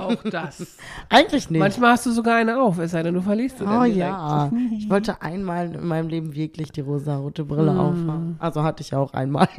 Auch 0.00 0.22
das. 0.24 0.76
Eigentlich 1.08 1.50
nicht. 1.50 1.60
Manchmal 1.60 1.92
hast 1.92 2.04
du 2.06 2.10
sogar 2.10 2.36
eine 2.36 2.60
auf, 2.60 2.78
es 2.78 2.90
sei 2.92 3.02
denn, 3.02 3.14
du 3.14 3.20
verliest 3.22 3.58
sie 3.58 3.64
Oh 3.64 3.84
ja. 3.84 4.50
Ich 4.76 4.88
wollte 4.90 5.22
einmal 5.22 5.72
in 5.74 5.86
meinem 5.86 6.08
Leben 6.08 6.34
wirklich 6.34 6.70
die 6.72 6.80
rosarote 6.80 7.44
Brille 7.44 7.72
Mm. 7.72 7.78
aufhaben. 7.80 8.36
Also 8.40 8.62
hatte 8.62 8.82
ich 8.82 8.94
auch 8.94 9.12
einmal. 9.14 9.48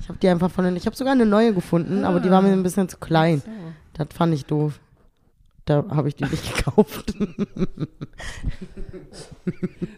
Ich 0.00 0.08
habe 0.08 0.20
die 0.20 0.28
einfach 0.28 0.50
von 0.50 0.64
den, 0.64 0.74
ich 0.74 0.86
habe 0.86 0.96
sogar 0.96 1.12
eine 1.12 1.26
neue 1.26 1.52
gefunden, 1.52 2.04
aber 2.06 2.18
die 2.20 2.30
war 2.30 2.40
mir 2.40 2.50
ein 2.52 2.62
bisschen 2.62 2.88
zu 2.88 2.96
klein. 2.96 3.42
So. 3.44 3.50
Das 3.92 4.08
fand 4.14 4.32
ich 4.32 4.46
doof. 4.46 4.80
Da 5.68 5.84
habe 5.90 6.08
ich 6.08 6.16
die 6.16 6.24
nicht 6.24 6.56
gekauft. 6.56 7.14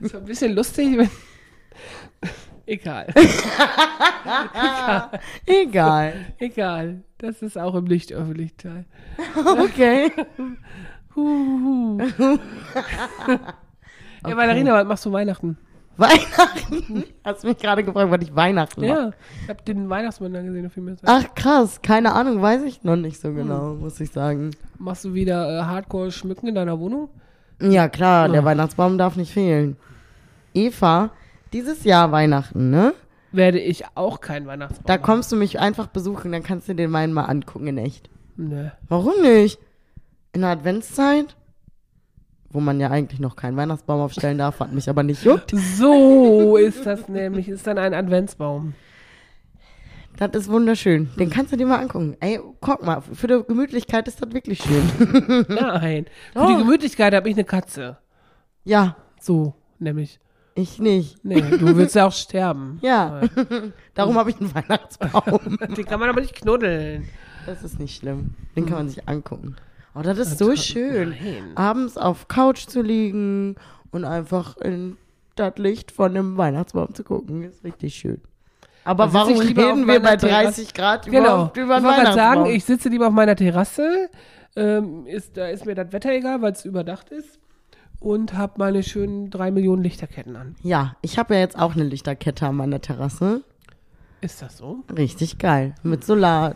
Ist 0.00 0.16
ein 0.16 0.24
bisschen 0.24 0.52
lustig, 0.52 0.98
wenn. 0.98 1.08
Egal. 2.66 3.06
Egal. 5.46 6.34
Egal. 6.38 7.04
Das 7.18 7.40
ist 7.42 7.56
auch 7.56 7.76
im 7.76 7.84
nicht 7.84 8.12
öffentlichen 8.12 8.56
Teil. 8.56 8.84
Okay. 9.36 10.10
Huhu. 11.14 11.98
Ja, 14.26 14.36
Valerina, 14.36 14.74
was 14.74 14.86
machst 14.86 15.06
du 15.06 15.12
Weihnachten? 15.12 15.56
Weihnachten. 16.00 17.04
Hast 17.24 17.44
du 17.44 17.48
mich 17.48 17.58
gerade 17.58 17.84
gefragt, 17.84 18.10
was 18.10 18.22
ich 18.22 18.34
Weihnachten 18.34 18.80
mache? 18.80 18.90
Ja, 18.90 19.10
ich 19.44 19.48
habe 19.48 19.62
den 19.62 19.88
Weihnachtsmann 19.90 20.32
dann 20.32 20.46
gesehen 20.46 20.66
auf 20.66 20.74
dem. 20.74 20.96
Ach 21.04 21.34
krass, 21.34 21.80
keine 21.82 22.12
Ahnung, 22.12 22.40
weiß 22.42 22.62
ich 22.64 22.82
noch 22.82 22.96
nicht 22.96 23.22
Hm. 23.22 23.30
so 23.30 23.36
genau, 23.36 23.74
muss 23.74 24.00
ich 24.00 24.10
sagen. 24.10 24.50
Machst 24.78 25.04
du 25.04 25.14
wieder 25.14 25.58
äh, 25.58 25.62
Hardcore 25.62 26.10
schmücken 26.10 26.48
in 26.48 26.54
deiner 26.54 26.78
Wohnung? 26.80 27.08
Ja 27.62 27.88
klar, 27.88 28.28
der 28.28 28.42
Oh. 28.42 28.44
Weihnachtsbaum 28.46 28.96
darf 28.98 29.16
nicht 29.16 29.32
fehlen. 29.32 29.76
Eva, 30.54 31.10
dieses 31.52 31.84
Jahr 31.84 32.10
Weihnachten, 32.12 32.70
ne? 32.70 32.94
Werde 33.32 33.60
ich 33.60 33.84
auch 33.94 34.20
kein 34.20 34.46
Weihnachtsbaum 34.46 34.86
Da 34.86 34.98
kommst 34.98 35.30
du 35.30 35.36
mich 35.36 35.60
einfach 35.60 35.86
besuchen, 35.86 36.32
dann 36.32 36.42
kannst 36.42 36.68
du 36.68 36.74
den 36.74 36.90
meinen 36.90 37.12
mal 37.12 37.24
angucken 37.26 37.66
in 37.68 37.78
echt. 37.78 38.08
Nö. 38.36 38.68
Warum 38.88 39.20
nicht? 39.22 39.58
In 40.32 40.40
der 40.40 40.50
Adventszeit? 40.50 41.36
Wo 42.52 42.60
man 42.60 42.80
ja 42.80 42.90
eigentlich 42.90 43.20
noch 43.20 43.36
keinen 43.36 43.56
Weihnachtsbaum 43.56 44.00
aufstellen 44.00 44.38
darf, 44.38 44.58
was 44.58 44.72
mich 44.72 44.88
aber 44.90 45.02
nicht 45.04 45.24
juckt. 45.24 45.52
So 45.76 46.56
ist 46.56 46.84
das 46.84 47.08
nämlich. 47.08 47.48
Ist 47.48 47.66
dann 47.66 47.78
ein 47.78 47.94
Adventsbaum. 47.94 48.74
Das 50.16 50.30
ist 50.32 50.50
wunderschön. 50.50 51.08
Den 51.18 51.30
kannst 51.30 51.52
du 51.52 51.56
dir 51.56 51.66
mal 51.66 51.78
angucken. 51.78 52.16
Ey, 52.20 52.40
guck 52.60 52.84
mal, 52.84 53.00
für 53.00 53.26
die 53.26 53.40
Gemütlichkeit 53.46 54.06
ist 54.08 54.20
das 54.20 54.32
wirklich 54.32 54.62
schön. 54.62 55.46
Nein. 55.48 56.06
Für 56.32 56.40
Doch. 56.40 56.48
die 56.48 56.56
Gemütlichkeit 56.56 57.14
habe 57.14 57.28
ich 57.28 57.36
eine 57.36 57.44
Katze. 57.44 57.98
ja, 58.64 58.96
So, 59.20 59.54
nämlich. 59.78 60.18
ich 60.56 60.78
nicht. 60.78 61.24
Nee, 61.24 61.40
du 61.40 61.74
willst 61.76 61.94
ja 61.94 62.06
auch 62.06 62.12
sterben. 62.12 62.80
Ja, 62.82 63.20
darum 63.94 64.16
habe 64.16 64.30
ich 64.30 64.40
einen 64.40 64.54
Weihnachtsbaum. 64.54 65.56
Den 65.76 65.86
kann 65.86 66.00
man 66.00 66.10
aber 66.10 66.20
nicht 66.20 66.34
knuddeln. 66.34 67.08
Das 67.46 67.62
ist 67.62 67.78
nicht 67.78 67.96
schlimm. 67.96 68.34
Den 68.56 68.66
kann 68.66 68.74
man 68.78 68.88
sich 68.90 69.08
angucken. 69.08 69.56
Oh, 69.94 70.02
das 70.02 70.18
ist 70.18 70.38
so 70.38 70.54
schön. 70.56 71.10
Nein. 71.10 71.56
Abends 71.56 71.96
auf 71.96 72.28
Couch 72.28 72.66
zu 72.66 72.80
liegen 72.82 73.56
und 73.90 74.04
einfach 74.04 74.56
in 74.58 74.96
das 75.36 75.56
Licht 75.56 75.90
von 75.90 76.10
einem 76.10 76.36
Weihnachtsbaum 76.36 76.94
zu 76.94 77.02
gucken, 77.04 77.42
ist 77.44 77.64
richtig 77.64 77.94
schön. 77.94 78.20
Aber 78.84 79.04
sitze 79.04 79.14
warum 79.14 79.32
ich 79.42 79.48
lieber 79.48 79.66
reden 79.66 79.86
wir 79.86 79.94
bei 80.00 80.00
meiner 80.00 80.18
Terrasse. 80.18 80.62
30 80.62 80.74
Grad 80.74 81.04
Genau. 81.06 81.18
überhaupt 81.18 81.56
Ich 81.56 81.62
über 81.64 81.80
gerade 81.80 81.86
Weihnachtsbaum? 81.98 82.16
sagen, 82.16 82.46
ich 82.46 82.64
sitze 82.64 82.88
lieber 82.88 83.08
auf 83.08 83.12
meiner 83.12 83.36
Terrasse. 83.36 84.08
Ähm, 84.56 85.06
ist, 85.06 85.36
da 85.36 85.48
ist 85.48 85.66
mir 85.66 85.74
das 85.74 85.92
Wetter 85.92 86.10
egal, 86.12 86.40
weil 86.42 86.52
es 86.52 86.64
überdacht 86.64 87.10
ist. 87.10 87.38
Und 88.00 88.32
habe 88.34 88.54
meine 88.56 88.82
schönen 88.82 89.28
drei 89.30 89.50
Millionen 89.50 89.82
Lichterketten 89.82 90.34
an. 90.36 90.54
ja, 90.62 90.96
ich 91.02 91.18
habe 91.18 91.34
ja 91.34 91.40
jetzt 91.40 91.58
auch 91.58 91.74
eine 91.74 91.84
Lichterkette 91.84 92.46
an 92.46 92.56
meiner 92.56 92.80
Terrasse. 92.80 93.42
Ist 94.22 94.40
das 94.42 94.56
so? 94.58 94.84
Richtig 94.96 95.38
geil. 95.38 95.74
Mit 95.82 96.04
Solarpanel. 96.04 96.54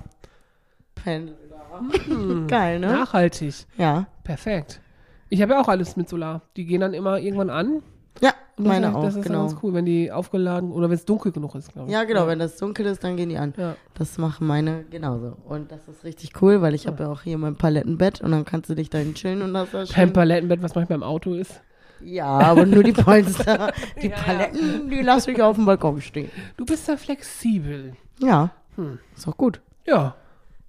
Geil, 2.46 2.80
ne? 2.80 2.86
Nachhaltig. 2.92 3.54
Ja. 3.76 4.06
Perfekt. 4.22 4.80
Ich 5.28 5.42
habe 5.42 5.52
ja 5.54 5.60
auch 5.60 5.68
alles 5.68 5.96
mit 5.96 6.08
Solar. 6.08 6.42
Die 6.56 6.64
gehen 6.64 6.80
dann 6.80 6.94
immer 6.94 7.18
irgendwann 7.18 7.50
an. 7.50 7.82
Ja, 8.20 8.32
Das 8.56 8.66
meine 8.66 8.88
ist, 8.88 8.94
auch, 8.94 9.02
Das 9.04 9.16
ist 9.16 9.26
genau. 9.26 9.46
ganz 9.46 9.56
cool, 9.62 9.74
wenn 9.74 9.84
die 9.84 10.12
aufgeladen 10.12 10.70
oder 10.70 10.88
wenn 10.88 10.94
es 10.94 11.04
dunkel 11.04 11.32
genug 11.32 11.54
ist, 11.56 11.72
glaube 11.72 11.88
ich. 11.88 11.92
Ja, 11.94 12.04
genau, 12.04 12.26
wenn 12.28 12.38
das 12.38 12.56
dunkel 12.56 12.86
ist, 12.86 13.02
dann 13.02 13.16
gehen 13.16 13.28
die 13.28 13.36
an. 13.38 13.52
Ja. 13.56 13.74
Das 13.94 14.16
machen 14.18 14.46
meine 14.46 14.84
genauso. 14.90 15.36
Und 15.48 15.72
das 15.72 15.88
ist 15.88 16.04
richtig 16.04 16.40
cool, 16.40 16.62
weil 16.62 16.74
ich 16.74 16.86
habe 16.86 17.02
ja 17.02 17.10
auch 17.10 17.22
hier 17.22 17.36
mein 17.38 17.56
Palettenbett 17.56 18.20
und 18.20 18.30
dann 18.30 18.44
kannst 18.44 18.70
du 18.70 18.74
dich 18.76 18.88
dahin 18.90 19.14
chillen 19.14 19.42
und 19.42 19.52
das 19.54 19.74
ist 19.74 19.92
Kein 19.92 20.06
schön. 20.08 20.12
Palettenbett, 20.12 20.62
was 20.62 20.74
manchmal 20.76 20.96
im 20.98 21.02
Auto 21.02 21.34
ist. 21.34 21.60
Ja, 22.00 22.26
aber 22.26 22.66
nur 22.66 22.82
die 22.84 22.92
Polster. 22.92 23.72
Die 24.02 24.08
Ja, 24.08 24.16
ja. 24.16 24.22
Paletten, 24.22 24.90
die 24.90 25.00
lasse 25.00 25.30
ich 25.30 25.40
auf 25.42 25.56
dem 25.56 25.64
Balkon 25.64 26.00
stehen. 26.02 26.30
Du 26.56 26.64
bist 26.66 26.88
da 26.88 26.96
flexibel. 26.96 27.94
Ja, 28.20 28.50
Hm. 28.76 28.98
ist 29.16 29.26
auch 29.26 29.36
gut. 29.36 29.60
Ja. 29.86 30.14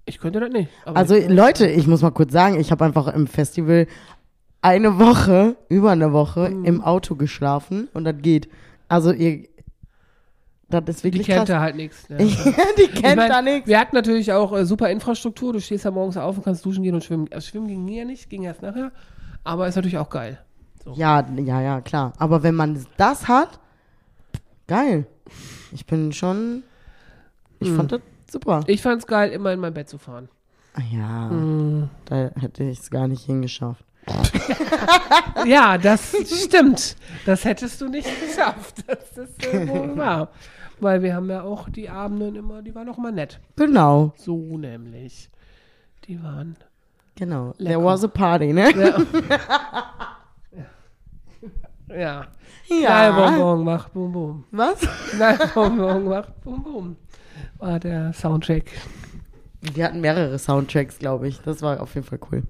Ich 0.05 0.19
könnte 0.19 0.39
das 0.39 0.51
nicht. 0.51 0.69
Also 0.85 1.15
Leute, 1.15 1.67
ich 1.67 1.87
muss 1.87 2.01
mal 2.01 2.11
kurz 2.11 2.31
sagen, 2.31 2.59
ich 2.59 2.71
habe 2.71 2.85
einfach 2.85 3.07
im 3.07 3.25
Festival 3.27 3.87
eine 4.61 4.99
Woche, 4.99 5.55
über 5.69 5.91
eine 5.91 6.13
Woche 6.13 6.49
Mhm. 6.49 6.65
im 6.65 6.81
Auto 6.81 7.15
geschlafen 7.15 7.87
und 7.93 8.03
das 8.03 8.15
geht. 8.21 8.47
Also 8.87 9.11
ihr, 9.11 9.47
das 10.69 10.83
ist 10.87 10.99
die 10.99 11.03
wirklich 11.05 11.25
kennt 11.27 11.39
krass. 11.39 11.47
da 11.47 11.59
halt 11.59 11.75
nichts. 11.75 12.05
Ja. 12.09 12.17
die 12.17 12.87
kennt 12.87 13.05
Ich 13.05 13.15
mein, 13.15 13.29
da 13.29 13.41
nichts. 13.41 13.67
Wir 13.67 13.79
hatten 13.79 13.95
natürlich 13.95 14.31
auch 14.31 14.53
äh, 14.55 14.65
super 14.65 14.89
Infrastruktur. 14.89 15.53
Du 15.53 15.59
stehst 15.61 15.85
ja 15.85 15.91
morgens 15.91 16.17
auf 16.17 16.37
und 16.37 16.43
kannst 16.43 16.65
duschen 16.65 16.83
gehen 16.83 16.93
und 16.95 17.03
schwimmen. 17.03 17.27
Also 17.31 17.47
schwimmen 17.49 17.67
ging 17.67 17.87
ja 17.87 18.05
nicht, 18.05 18.29
ging 18.29 18.43
erst 18.43 18.61
nachher. 18.61 18.91
Aber 19.43 19.67
ist 19.67 19.75
natürlich 19.75 19.97
auch 19.97 20.09
geil. 20.09 20.39
Ja, 20.95 21.25
ja, 21.35 21.61
ja, 21.61 21.81
klar. 21.81 22.13
Aber 22.17 22.43
wenn 22.43 22.53
man 22.55 22.85
das 22.97 23.27
hat, 23.27 23.59
geil. 24.67 25.07
Ich 25.71 25.85
bin 25.87 26.13
schon, 26.13 26.61
ich 27.59 27.69
Mhm. 27.69 27.75
fand 27.75 27.91
das 27.91 28.01
super. 28.35 28.63
Ich 28.67 28.81
fand's 28.81 29.07
geil, 29.07 29.31
immer 29.31 29.53
in 29.53 29.59
mein 29.61 29.73
Bett 29.73 29.87
zu 29.87 29.97
fahren. 29.97 30.27
Ah 30.73 30.81
Ja, 30.91 31.29
Mhm. 31.29 31.89
da 32.05 32.31
hätte 32.39 32.63
ich 32.65 32.79
es 32.79 32.89
gar 32.91 33.07
nicht 33.07 33.23
hingeschafft. 33.25 33.83
Ja, 35.45 35.77
das 35.77 36.13
stimmt. 36.43 36.95
Das 37.25 37.45
hättest 37.45 37.79
du 37.81 37.87
nicht 37.87 38.07
geschafft. 38.19 38.83
Das 38.87 39.17
ist 39.17 39.45
äh, 39.45 39.67
wohl 39.69 39.95
wahr. 39.97 40.29
Weil 40.79 41.01
wir 41.01 41.15
haben 41.15 41.29
ja 41.29 41.43
auch 41.43 41.69
die 41.69 41.89
Abende 41.89 42.37
immer, 42.37 42.61
die 42.61 42.73
waren 42.75 42.89
auch 42.89 42.97
immer 42.97 43.11
nett. 43.11 43.39
Genau, 43.55 44.11
So 44.17 44.57
nämlich. 44.57 45.29
Die 46.07 46.21
waren. 46.21 46.57
genau. 47.15 47.53
Lecker. 47.57 47.63
There 47.79 47.83
was 47.83 48.03
a 48.03 48.07
party, 48.07 48.51
ne? 48.53 48.71
Ja. 50.57 50.65
ja. 51.95 52.27
Knallbonbon 52.67 53.63
macht 53.63 53.93
Bum 53.93 54.11
Bum. 54.11 54.43
Was? 54.51 54.79
Knallbonbon 55.11 56.05
macht 56.05 56.41
Bum 56.43 56.63
Bum. 56.63 56.95
War 57.57 57.79
der 57.79 58.13
Soundtrack. 58.13 58.65
Wir 59.61 59.85
hatten 59.85 60.01
mehrere 60.01 60.37
Soundtracks, 60.37 60.99
glaube 60.99 61.27
ich. 61.27 61.39
Das 61.41 61.61
war 61.61 61.79
auf 61.81 61.95
jeden 61.95 62.05
Fall 62.05 62.19
cool. 62.31 62.43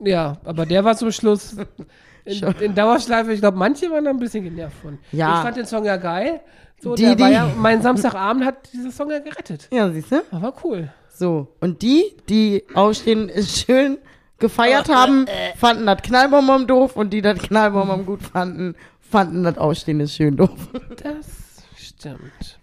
Ja, 0.00 0.36
aber 0.44 0.66
der 0.66 0.84
war 0.84 0.96
zum 0.96 1.10
Schluss 1.10 1.56
in, 2.24 2.42
in 2.60 2.74
Dauerschleife. 2.74 3.32
Ich 3.32 3.40
glaube, 3.40 3.56
manche 3.56 3.90
waren 3.90 4.04
da 4.04 4.10
ein 4.10 4.18
bisschen 4.18 4.44
genervt 4.44 4.76
von. 4.82 4.98
Ja. 5.12 5.36
Ich 5.38 5.42
fand 5.42 5.56
den 5.56 5.66
Song 5.66 5.84
ja 5.84 5.96
geil. 5.96 6.40
So, 6.80 6.94
Die, 6.94 7.02
der 7.02 7.18
war 7.18 7.28
die- 7.28 7.34
ja, 7.34 7.50
mein 7.56 7.82
Samstagabend 7.82 8.44
hat 8.44 8.72
dieser 8.72 8.92
Song 8.92 9.10
ja 9.10 9.18
gerettet. 9.18 9.68
Ja, 9.72 9.90
siehst 9.90 10.12
du? 10.12 10.22
Aber 10.30 10.42
war 10.42 10.54
cool. 10.64 10.92
So. 11.08 11.48
Und 11.60 11.82
die, 11.82 12.04
die 12.28 12.62
aufstehen, 12.74 13.28
ist 13.28 13.58
schön 13.66 13.98
gefeiert 14.38 14.88
haben, 14.88 15.26
fanden 15.56 15.86
das 15.86 16.02
Knallbonbon 16.02 16.68
doof 16.68 16.94
und 16.94 17.10
die 17.12 17.22
das 17.22 17.40
Knallbonbon 17.40 18.06
gut 18.06 18.22
fanden, 18.22 18.76
fanden 19.00 19.42
das 19.42 19.58
Aufstehen 19.58 19.98
ist 19.98 20.14
schön 20.14 20.36
doof. 20.36 20.68
Das 21.02 21.64
stimmt. 21.76 22.57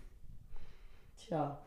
Tja. 1.28 1.58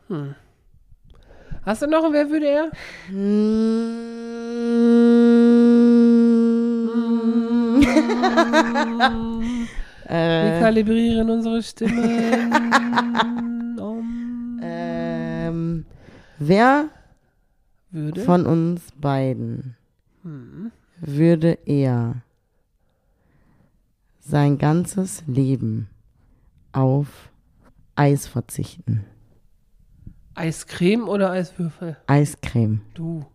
Hast 1.65 1.81
du 1.81 1.87
noch 1.87 2.05
ein 2.05 2.13
Wer 2.13 2.29
würde 2.29 2.47
er? 2.47 2.71
Wir 10.09 10.15
Äh, 10.15 10.59
kalibrieren 10.59 11.29
unsere 11.29 11.61
Stimmen. 11.61 12.39
Ähm, 14.61 15.85
wer 16.37 16.89
Würde. 17.91 18.21
von 18.21 18.45
uns 18.45 18.91
beiden 18.99 19.77
Hm. 20.23 20.71
würde 20.99 21.57
eher 21.65 22.15
sein 24.19 24.57
ganzes 24.57 25.23
Leben 25.27 25.87
auf 26.73 27.29
Eis 27.95 28.27
verzichten? 28.27 29.05
Eiscreme 30.39 31.07
oder 31.09 31.31
Eiswürfel? 31.31 31.97
Eiscreme. 32.07 32.81
Du. 32.93 33.25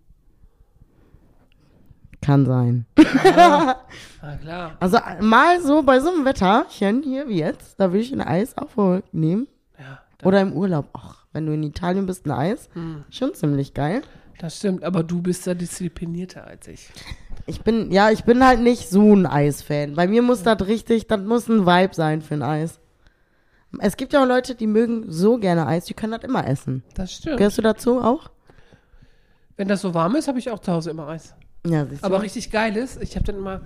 Kann 2.22 2.46
sein. 2.46 2.86
Na 2.96 4.36
klar. 4.40 4.76
Also 4.80 4.98
mal 5.20 5.60
so 5.60 5.82
bei 5.82 6.00
so 6.00 6.10
einem 6.10 6.24
Wetterchen 6.24 7.02
hier 7.02 7.28
wie 7.28 7.38
jetzt, 7.38 7.78
da 7.78 7.92
würde 7.92 8.00
ich 8.00 8.12
ein 8.12 8.22
Eis 8.22 8.56
auch 8.56 8.74
wohl 8.76 9.02
nehmen. 9.12 9.46
Ja, 9.78 10.00
Oder 10.22 10.40
im 10.40 10.54
Urlaub. 10.54 10.88
Ach, 10.94 11.26
wenn 11.34 11.44
du 11.44 11.52
in 11.52 11.62
Italien 11.62 12.06
bist, 12.06 12.24
ein 12.24 12.30
Eis. 12.30 12.70
Hm. 12.72 13.04
Schon 13.10 13.34
ziemlich 13.34 13.74
geil. 13.74 14.00
das 14.38 14.56
stimmt. 14.56 14.82
Aber 14.84 15.02
du 15.02 15.20
bist 15.20 15.46
da 15.46 15.52
disziplinierter 15.52 16.46
als 16.46 16.66
ich. 16.68 16.88
Ich 17.46 17.60
bin, 17.60 17.92
ja, 17.92 18.10
ich 18.10 18.24
bin 18.24 18.42
halt 18.42 18.60
nicht 18.60 18.88
so 18.88 19.14
ein 19.14 19.26
Eisfan. 19.26 19.94
Bei 19.94 20.06
mir 20.06 20.22
muss 20.22 20.42
das 20.42 20.66
richtig, 20.66 21.06
das 21.08 21.20
muss 21.20 21.46
ein 21.48 21.66
Vibe 21.66 21.94
sein 21.94 22.22
für 22.22 22.34
ein 22.34 22.42
Eis. 22.42 22.80
Es 23.80 23.96
gibt 23.96 24.12
ja 24.12 24.22
auch 24.22 24.26
Leute, 24.28 24.54
die 24.54 24.66
mögen 24.66 25.04
so 25.10 25.38
gerne 25.38 25.66
Eis, 25.66 25.84
die 25.86 25.94
können 25.94 26.12
das 26.12 26.22
immer 26.24 26.46
essen. 26.46 26.82
Das 26.94 27.12
stimmt. 27.12 27.38
Gehörst 27.38 27.58
du 27.58 27.62
dazu 27.62 28.00
auch? 28.00 28.30
Wenn 29.56 29.68
das 29.68 29.80
so 29.82 29.94
warm 29.94 30.16
ist, 30.16 30.28
habe 30.28 30.38
ich 30.38 30.50
auch 30.50 30.58
zu 30.58 30.72
Hause 30.72 30.90
immer 30.90 31.08
Eis. 31.08 31.34
Ja, 31.66 31.86
siehst 31.86 32.02
du. 32.02 32.06
Aber 32.06 32.22
richtig 32.22 32.50
geil 32.50 32.76
ist, 32.76 33.00
ich 33.02 33.14
habe 33.16 33.24
dann 33.24 33.36
immer 33.36 33.60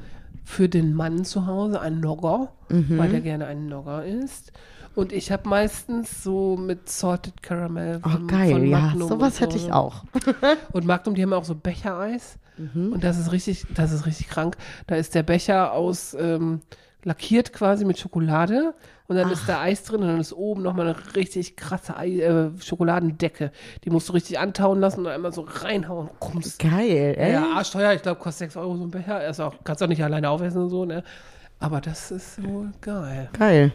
für 0.45 0.69
den 0.69 0.95
Mann 0.95 1.25
zu 1.25 1.47
Hause 1.47 1.81
einen 1.81 2.01
Nogger, 2.01 2.53
Mhm. 2.69 2.99
weil 2.99 3.11
der 3.11 3.21
gerne 3.21 3.47
einen 3.47 3.69
Nogger 3.69 4.05
isst. 4.05 4.53
Und 4.95 5.13
ich 5.13 5.31
habe 5.31 5.49
meistens 5.49 6.23
so 6.25 6.57
mit 6.57 6.89
Salted 6.89 7.43
Caramel 7.43 8.01
Oh, 8.05 8.09
von, 8.09 8.27
geil. 8.27 8.51
von 8.53 8.67
Ja, 8.67 8.93
sowas 8.99 9.35
und 9.37 9.41
hätte 9.41 9.59
so. 9.59 9.67
ich 9.67 9.73
auch. 9.73 10.03
Und 10.73 10.87
Magnum, 10.87 11.15
die 11.15 11.23
haben 11.23 11.33
auch 11.33 11.45
so 11.45 11.55
Bechereis. 11.55 12.37
Mhm. 12.57 12.93
Und 12.95 13.05
das 13.05 13.17
ist 13.19 13.31
richtig, 13.31 13.67
das 13.75 13.93
ist 13.93 14.07
richtig 14.07 14.29
krank. 14.29 14.57
Da 14.89 14.97
ist 14.97 15.15
der 15.15 15.23
Becher 15.23 15.73
aus 15.73 16.17
ähm, 16.19 16.61
lackiert 17.05 17.53
quasi 17.53 17.85
mit 17.85 17.99
Schokolade 17.99 18.75
und 19.07 19.17
dann 19.17 19.31
ist 19.31 19.49
da 19.49 19.61
Eis 19.61 19.85
drin 19.85 20.03
und 20.03 20.09
dann 20.09 20.21
ist 20.21 20.33
oben 20.33 20.63
nochmal 20.63 20.89
eine 20.89 21.15
richtig 21.17 21.57
krasse 21.57 21.97
Ei, 21.97 22.19
äh, 22.21 22.51
Schokoladendecke. 22.61 23.53
Die 23.85 23.91
musst 23.91 24.09
du 24.09 24.13
richtig 24.13 24.39
antauen 24.39 24.81
lassen 24.81 25.01
und 25.01 25.07
einmal 25.07 25.33
so 25.33 25.43
reinhauen. 25.49 26.11
Kommst. 26.19 26.59
Geil, 26.59 27.15
ey. 27.17 27.33
Ja, 27.33 27.53
arschteuer, 27.55 27.93
ich 27.95 28.03
glaube, 28.03 28.21
kostet 28.21 28.51
6 28.51 28.57
Euro 28.57 28.77
so 28.77 28.85
ein 28.85 28.91
Becher. 28.91 29.27
Ist 29.27 29.41
auch, 29.41 29.55
kannst 29.65 29.83
auch 29.83 29.87
nicht 29.87 30.03
alleine 30.03 30.29
aufessen 30.29 30.63
und 30.63 30.71
so, 30.71 30.85
ne? 30.85 31.03
Aber 31.61 31.81
das 31.81 32.11
ist 32.11 32.43
wohl 32.45 32.71
geil. 32.81 33.29
Geil. 33.39 33.73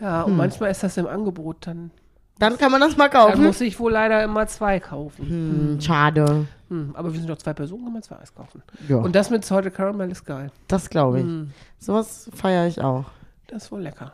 Ja, 0.00 0.22
und 0.22 0.36
manchmal 0.36 0.70
ist 0.70 0.82
das 0.82 0.96
im 0.96 1.06
Angebot, 1.06 1.58
dann, 1.66 1.90
Dann 2.38 2.58
kann 2.58 2.72
man 2.72 2.80
das 2.80 2.96
mal 2.96 3.08
dann 3.08 3.22
kaufen. 3.30 3.44
muss 3.44 3.60
ich 3.60 3.78
wohl 3.78 3.92
leider 3.92 4.24
immer 4.24 4.46
zwei 4.48 4.80
kaufen. 4.80 5.26
Hm, 5.28 5.80
schade. 5.80 6.46
Hm, 6.72 6.90
aber 6.96 7.12
wir 7.12 7.20
sind 7.20 7.28
doch 7.28 7.36
zwei 7.36 7.52
Personen, 7.52 7.84
kann 7.84 7.92
man 7.92 8.02
zwei 8.02 8.16
Eis 8.18 8.34
kaufen. 8.34 8.62
Ja, 8.88 8.96
Und 8.96 9.14
das 9.14 9.28
mit 9.28 9.44
Salted 9.44 9.74
Caramel 9.74 10.10
ist 10.10 10.24
geil. 10.24 10.50
das 10.68 10.88
glaube 10.88 11.18
ich. 11.20 11.24
Hm, 11.24 11.50
Sowas 11.78 12.30
feiere 12.34 12.66
ich 12.66 12.80
auch. 12.80 13.04
das 13.48 13.64
ist 13.64 13.72
wohl 13.72 13.82
lecker. 13.82 14.12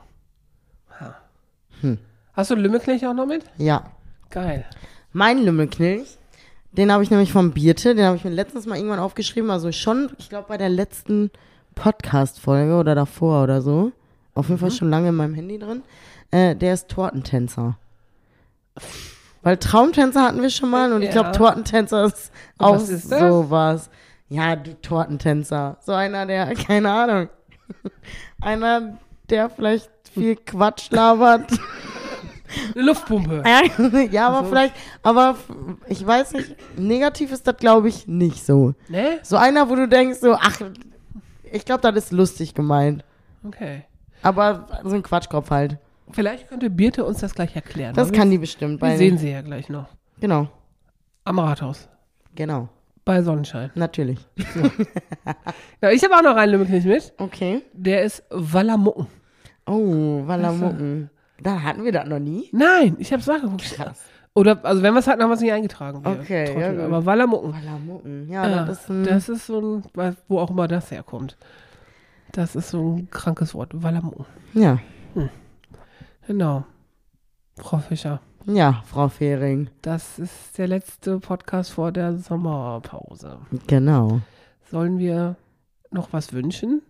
Ha. 1.01 1.14
Hm. 1.83 1.99
Hast 2.33 2.51
du 2.51 2.55
Lümmelknilch 2.57 3.07
auch 3.07 3.14
noch 3.14 3.27
mit? 3.27 3.44
Ja. 3.59 3.85
Geil. 4.31 4.64
Mein 5.12 5.38
Lümmelknilch, 5.38 6.18
den 6.73 6.90
habe 6.92 7.03
ich 7.05 7.11
nämlich 7.11 7.33
vom 7.33 7.53
Birte, 7.53 7.94
den 7.94 8.05
habe 8.07 8.16
ich 8.16 8.25
mir 8.25 8.31
letztens 8.31 8.66
mal 8.66 8.77
irgendwann 8.77 8.99
aufgeschrieben, 8.99 9.51
also 9.51 9.71
schon, 9.73 10.11
ich 10.18 10.29
glaube 10.29 10.49
bei 10.49 10.57
der 10.59 10.68
letzten 10.68 11.31
Podcast-Folge 11.77 12.75
oder 12.77 12.94
davor 12.97 13.44
oder 13.44 13.62
so. 13.62 13.92
Auf 14.35 14.49
jeden 14.49 14.59
Fall 14.61 14.71
schon 14.73 14.90
lange 14.90 15.09
in 15.11 15.14
meinem 15.14 15.35
Handy 15.35 15.59
drin. 15.59 15.83
Äh, 16.33 16.55
der 16.57 16.75
ist 16.75 16.88
Tortentänzer. 16.88 17.79
Weil 19.48 19.56
Traumtänzer 19.56 20.24
hatten 20.24 20.42
wir 20.42 20.50
schon 20.50 20.68
mal 20.68 20.92
und 20.92 21.00
ich 21.00 21.08
glaube 21.11 21.28
Ja. 21.28 21.32
Tortentänzer 21.32 22.04
ist 22.04 22.30
Und 22.58 22.66
auch 22.66 22.74
was 22.74 22.90
ist 22.90 23.11
das? 23.11 23.18
sowas. 23.20 23.88
Ja, 24.28 24.54
du 24.56 24.74
Tortentänzer. 24.78 25.78
So 25.80 25.92
einer, 25.94 26.26
der, 26.26 26.52
keine 26.66 26.92
Ahnung. 26.92 27.28
einer, 28.42 28.98
der 29.30 29.48
vielleicht 29.48 29.88
viel 30.12 30.37
Quatsch 30.37 30.90
labert. 30.90 31.50
Eine 32.74 32.84
Luftpumpe. 32.84 33.42
ja, 34.11 34.26
aber 34.28 34.37
Also- 34.40 34.48
vielleicht, 34.50 34.74
aber 35.02 35.37
ich 35.87 36.06
weiß 36.06 36.32
nicht, 36.34 36.54
negativ 36.78 37.32
ist 37.32 37.46
das 37.46 37.56
glaube 37.56 37.88
ich 37.88 38.06
nicht 38.06 38.44
so. 38.44 38.74
Ne? 38.88 39.18
So 39.22 39.38
einer, 39.38 39.70
wo 39.70 39.76
du 39.76 39.88
denkst 39.88 40.18
so, 40.20 40.34
ach, 40.34 40.61
ich 41.50 41.64
glaube, 41.64 41.80
das 41.90 42.04
ist 42.04 42.12
lustig 42.12 42.52
gemeint. 42.52 43.02
Okay. 43.46 43.84
Aber 44.22 44.66
so 44.84 44.94
ein 44.94 45.02
Quatschkopf 45.02 45.50
halt. 45.50 45.78
Vielleicht 46.12 46.49
könnte 46.49 46.71
Birte 46.71 47.05
uns 47.05 47.18
das 47.21 47.35
gleich 47.35 47.55
erklären. 47.57 47.94
Das 47.94 48.12
kann 48.12 48.31
die 48.31 48.38
bestimmt. 48.38 48.81
Wir 48.83 48.97
sehen 48.97 49.18
sie 49.18 49.31
ja 49.31 49.42
gleich 49.42 49.68
noch. 49.68 49.87
Genau, 50.21 50.49
Am 51.25 51.38
Rathaus. 51.38 51.88
genau, 52.35 52.68
Bei 53.05 53.23
Sonnenschein. 53.23 53.71
natürlich. 53.75 54.18
Ja, 55.81 55.90
ich 55.90 56.03
habe 56.03 56.14
auch 56.16 56.23
noch 56.23 56.37
einen 56.37 56.53
Lümmelknilch 56.53 56.85
mit. 56.87 57.12
Okay. 57.18 57.62
Der 57.73 58.03
ist 58.03 58.25
Wallamucken. 58.31 59.07
Oh, 59.66 60.27
Wallamucken. 60.27 61.11
Da 61.40 61.62
hatten 61.62 61.85
wir 61.85 61.92
das 61.92 62.09
noch 62.09 62.18
nie. 62.18 62.49
Nein, 62.53 62.97
ich 62.99 63.12
habe 63.12 63.21
es 63.21 63.27
nachgeguckt. 63.29 63.62
Krass. 63.75 64.03
Oder, 64.35 64.59
also 64.64 64.83
wenn 64.83 64.92
wir 64.94 64.99
es 65.01 65.07
hatten, 65.07 65.23
haben 65.23 65.31
wir 65.31 65.35
es 65.35 65.40
nicht 65.40 65.53
eingetragen. 65.53 66.03
Okay, 66.05 66.47
Trottel. 66.47 66.79
ja. 66.79 66.85
Aber 66.85 67.05
Wallamucken. 67.07 67.53
Wallamucken. 67.53 68.29
Ja, 68.29 68.49
Ja, 68.49 68.64
das 68.64 68.81
ist 68.83 68.88
ein, 68.90 69.05
das 69.05 69.29
ist 69.29 69.47
so 69.47 69.83
ein, 69.97 70.16
wo 70.27 70.38
auch 70.40 70.51
immer 70.51 70.66
das 70.68 70.90
herkommt. 70.90 71.37
Das 72.33 72.57
ist 72.57 72.71
so 72.71 72.97
ein 72.97 73.09
krankes 73.11 73.55
Wort. 73.55 73.71
Wallamucken. 73.75 74.27
ja, 74.55 74.79
Genau. 76.29 76.62
Frau 77.57 77.79
Fischer. 77.79 78.21
ja, 78.45 78.83
Frau 78.85 79.09
Fehring. 79.09 79.71
Das 79.81 80.19
ist 80.19 80.59
der 80.59 80.69
letzte 80.69 81.21
Podcast 81.21 81.71
vor 81.71 81.91
der 81.91 82.19
Sommerpause. 82.19 83.38
Genau. 83.67 84.21
Sollen 84.71 84.99
wir 84.99 85.37
noch 85.91 86.12
was 86.12 86.35
wünschen? 86.35 86.83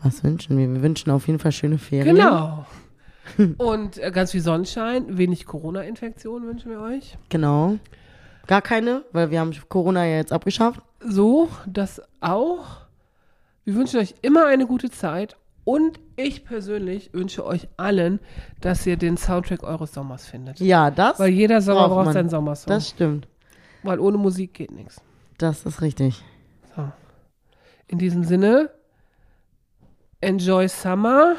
Was 0.00 0.22
wünschen 0.22 0.56
wir? 0.56 0.72
Wir 0.72 0.80
wünschen 0.80 1.10
auf 1.10 1.26
jeden 1.26 1.40
Fall 1.40 1.50
schöne 1.50 1.76
Ferien. 1.76 2.14
Genau. 2.14 2.66
Und 3.58 3.98
äh, 3.98 4.12
ganz 4.12 4.30
viel 4.30 4.42
Sonnenschein, 4.42 5.18
wenig 5.18 5.44
Corona-Infektionen 5.44 6.46
wünschen 6.46 6.70
wir 6.70 6.80
euch. 6.80 7.18
Genau. 7.30 7.78
Gar 8.46 8.62
keine, 8.62 9.02
weil 9.10 9.32
wir 9.32 9.40
haben 9.40 9.52
Corona 9.68 10.06
ja 10.06 10.18
jetzt 10.18 10.32
abgeschafft. 10.32 10.80
So, 11.00 11.48
das 11.66 12.00
auch. 12.20 12.82
Wir 13.64 13.74
wünschen 13.74 13.98
euch 13.98 14.14
immer 14.22 14.46
eine 14.46 14.68
gute 14.68 14.88
Zeit 14.88 15.36
und 15.70 16.00
ich 16.16 16.44
persönlich 16.44 17.14
wünsche 17.14 17.46
euch 17.46 17.68
allen, 17.76 18.18
dass 18.60 18.84
ihr 18.88 18.96
den 18.96 19.16
Soundtrack 19.16 19.62
eures 19.62 19.92
Sommers 19.92 20.26
findet. 20.26 20.58
Ja, 20.58 20.90
das, 20.90 21.20
Weil 21.20 21.30
jeder 21.30 21.62
Sommer 21.62 21.86
braucht 21.86 22.06
braucht 22.06 22.14
seinen 22.14 22.28
Sommersong. 22.28 22.70
das 22.70 22.88
stimmt. 22.88 23.28
weil 23.84 24.00
ohne 24.00 24.18
Musik 24.18 24.52
geht 24.52 24.72
nichts. 24.72 25.00
Das 25.38 25.64
ist 25.64 25.80
richtig. 25.80 26.24
So. 26.74 26.90
In 27.86 27.98
diesem 27.98 28.24
Sinne, 28.24 28.70
enjoy 30.20 30.68
Summer. 30.68 31.36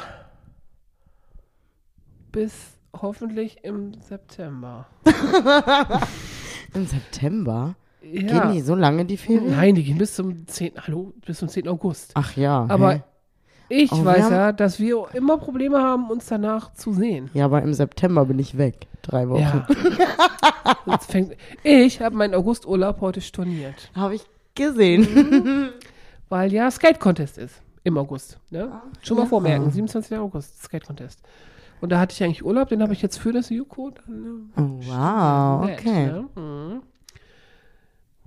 Bis 2.31 2.53
hoffentlich 2.93 3.65
im 3.65 3.99
September. 3.99 4.87
Im 6.73 6.85
September? 6.85 7.75
Ja. 8.01 8.21
Gehen 8.21 8.53
die 8.53 8.61
so 8.61 8.75
lange, 8.75 9.03
die 9.03 9.17
Ferien? 9.17 9.51
Nein, 9.51 9.75
die 9.75 9.83
gehen 9.83 9.97
bis 9.97 10.15
zum 10.15 10.47
10. 10.47 10.71
Hallo, 10.87 11.11
bis 11.25 11.39
zum 11.39 11.49
10. 11.49 11.67
August. 11.67 12.11
Ach 12.13 12.33
ja. 12.37 12.65
Aber 12.69 12.93
hä? 12.93 13.03
Ich 13.71 13.91
Oh, 13.91 14.03
weiß 14.03 14.29
ja, 14.29 14.51
dass 14.51 14.79
wir 14.79 15.07
immer 15.13 15.37
Probleme 15.37 15.81
haben, 15.81 16.09
uns 16.09 16.25
danach 16.25 16.73
zu 16.73 16.93
sehen. 16.93 17.29
Ja, 17.33 17.45
aber 17.45 17.61
im 17.61 17.73
September 17.73 18.25
bin 18.25 18.37
ich 18.37 18.57
weg. 18.57 18.87
Drei 19.01 19.29
Wochen. 19.29 19.41
Ja. 19.41 19.67
Jetzt 20.85 21.11
fängt, 21.11 21.35
ich 21.63 22.01
habe 22.01 22.15
meinen 22.15 22.35
Augusturlaub 22.35 23.01
heute 23.01 23.21
storniert, 23.21 23.89
Habe 23.95 24.15
ich 24.15 24.23
gesehen. 24.55 25.71
weil 26.29 26.51
ja 26.51 26.69
Skate 26.69 26.99
Contest 26.99 27.37
ist 27.37 27.61
im 27.83 27.97
August. 27.97 28.37
Ne? 28.49 28.71
Schon 29.01 29.17
mal 29.17 29.23
ja. 29.23 29.29
vormerken, 29.29 29.71
27. 29.71 30.17
August, 30.17 30.61
Skate 30.63 30.85
Contest. 30.85 31.21
Und 31.79 31.91
da 31.91 31.99
hatte 31.99 32.13
ich 32.13 32.23
eigentlich 32.23 32.45
Urlaub, 32.45 32.69
den 32.69 32.83
habe 32.83 32.93
ich 32.93 33.01
jetzt 33.01 33.17
für 33.17 33.31
das 33.31 33.49
Yuko. 33.49 33.91
Dann, 33.91 34.21
ne? 34.21 34.31
Oh, 34.55 34.79
wow, 34.87 35.65
Nett, 35.65 35.79
okay. 35.79 36.05
Ne? 36.07 36.29
Mhm. 36.35 36.81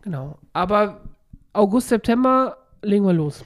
Genau. 0.02 0.38
Aber 0.52 1.02
August, 1.52 1.88
September 1.88 2.56
legen 2.82 3.06
wir 3.06 3.12
los. 3.12 3.44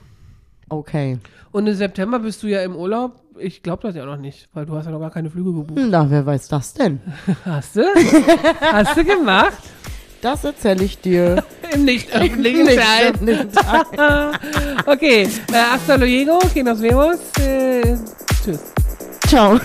Okay. 0.69 1.17
Und 1.51 1.67
im 1.67 1.73
September 1.73 2.19
bist 2.19 2.43
du 2.43 2.47
ja 2.47 2.61
im 2.61 2.75
Urlaub. 2.75 3.19
Ich 3.37 3.63
glaube 3.63 3.83
das 3.83 3.95
ja 3.95 4.05
noch 4.05 4.17
nicht, 4.17 4.49
weil 4.53 4.65
du 4.65 4.75
hast 4.75 4.85
ja 4.85 4.91
noch 4.91 4.99
gar 4.99 5.11
keine 5.11 5.29
Flüge 5.29 5.53
gebucht. 5.53 5.79
Na, 5.89 6.09
wer 6.09 6.25
weiß 6.25 6.47
das 6.49 6.73
denn? 6.73 6.99
Hast 7.45 7.75
du? 7.77 7.83
Hast 8.61 8.97
du 8.97 9.03
gemacht? 9.03 9.57
Das 10.21 10.43
erzähle 10.43 10.83
ich 10.83 10.99
dir. 10.99 11.43
Im 11.73 11.85
nicht 11.85 12.13
öffentlichen. 12.13 12.67
Okay, 14.85 15.23
äh, 15.23 15.53
hasta 15.53 15.95
luego, 15.95 16.39
que 16.53 16.63
nos 16.63 16.81
vemos. 16.81 17.17
Äh, 17.39 17.95
tschüss. 18.43 18.73
Ciao. 19.27 19.59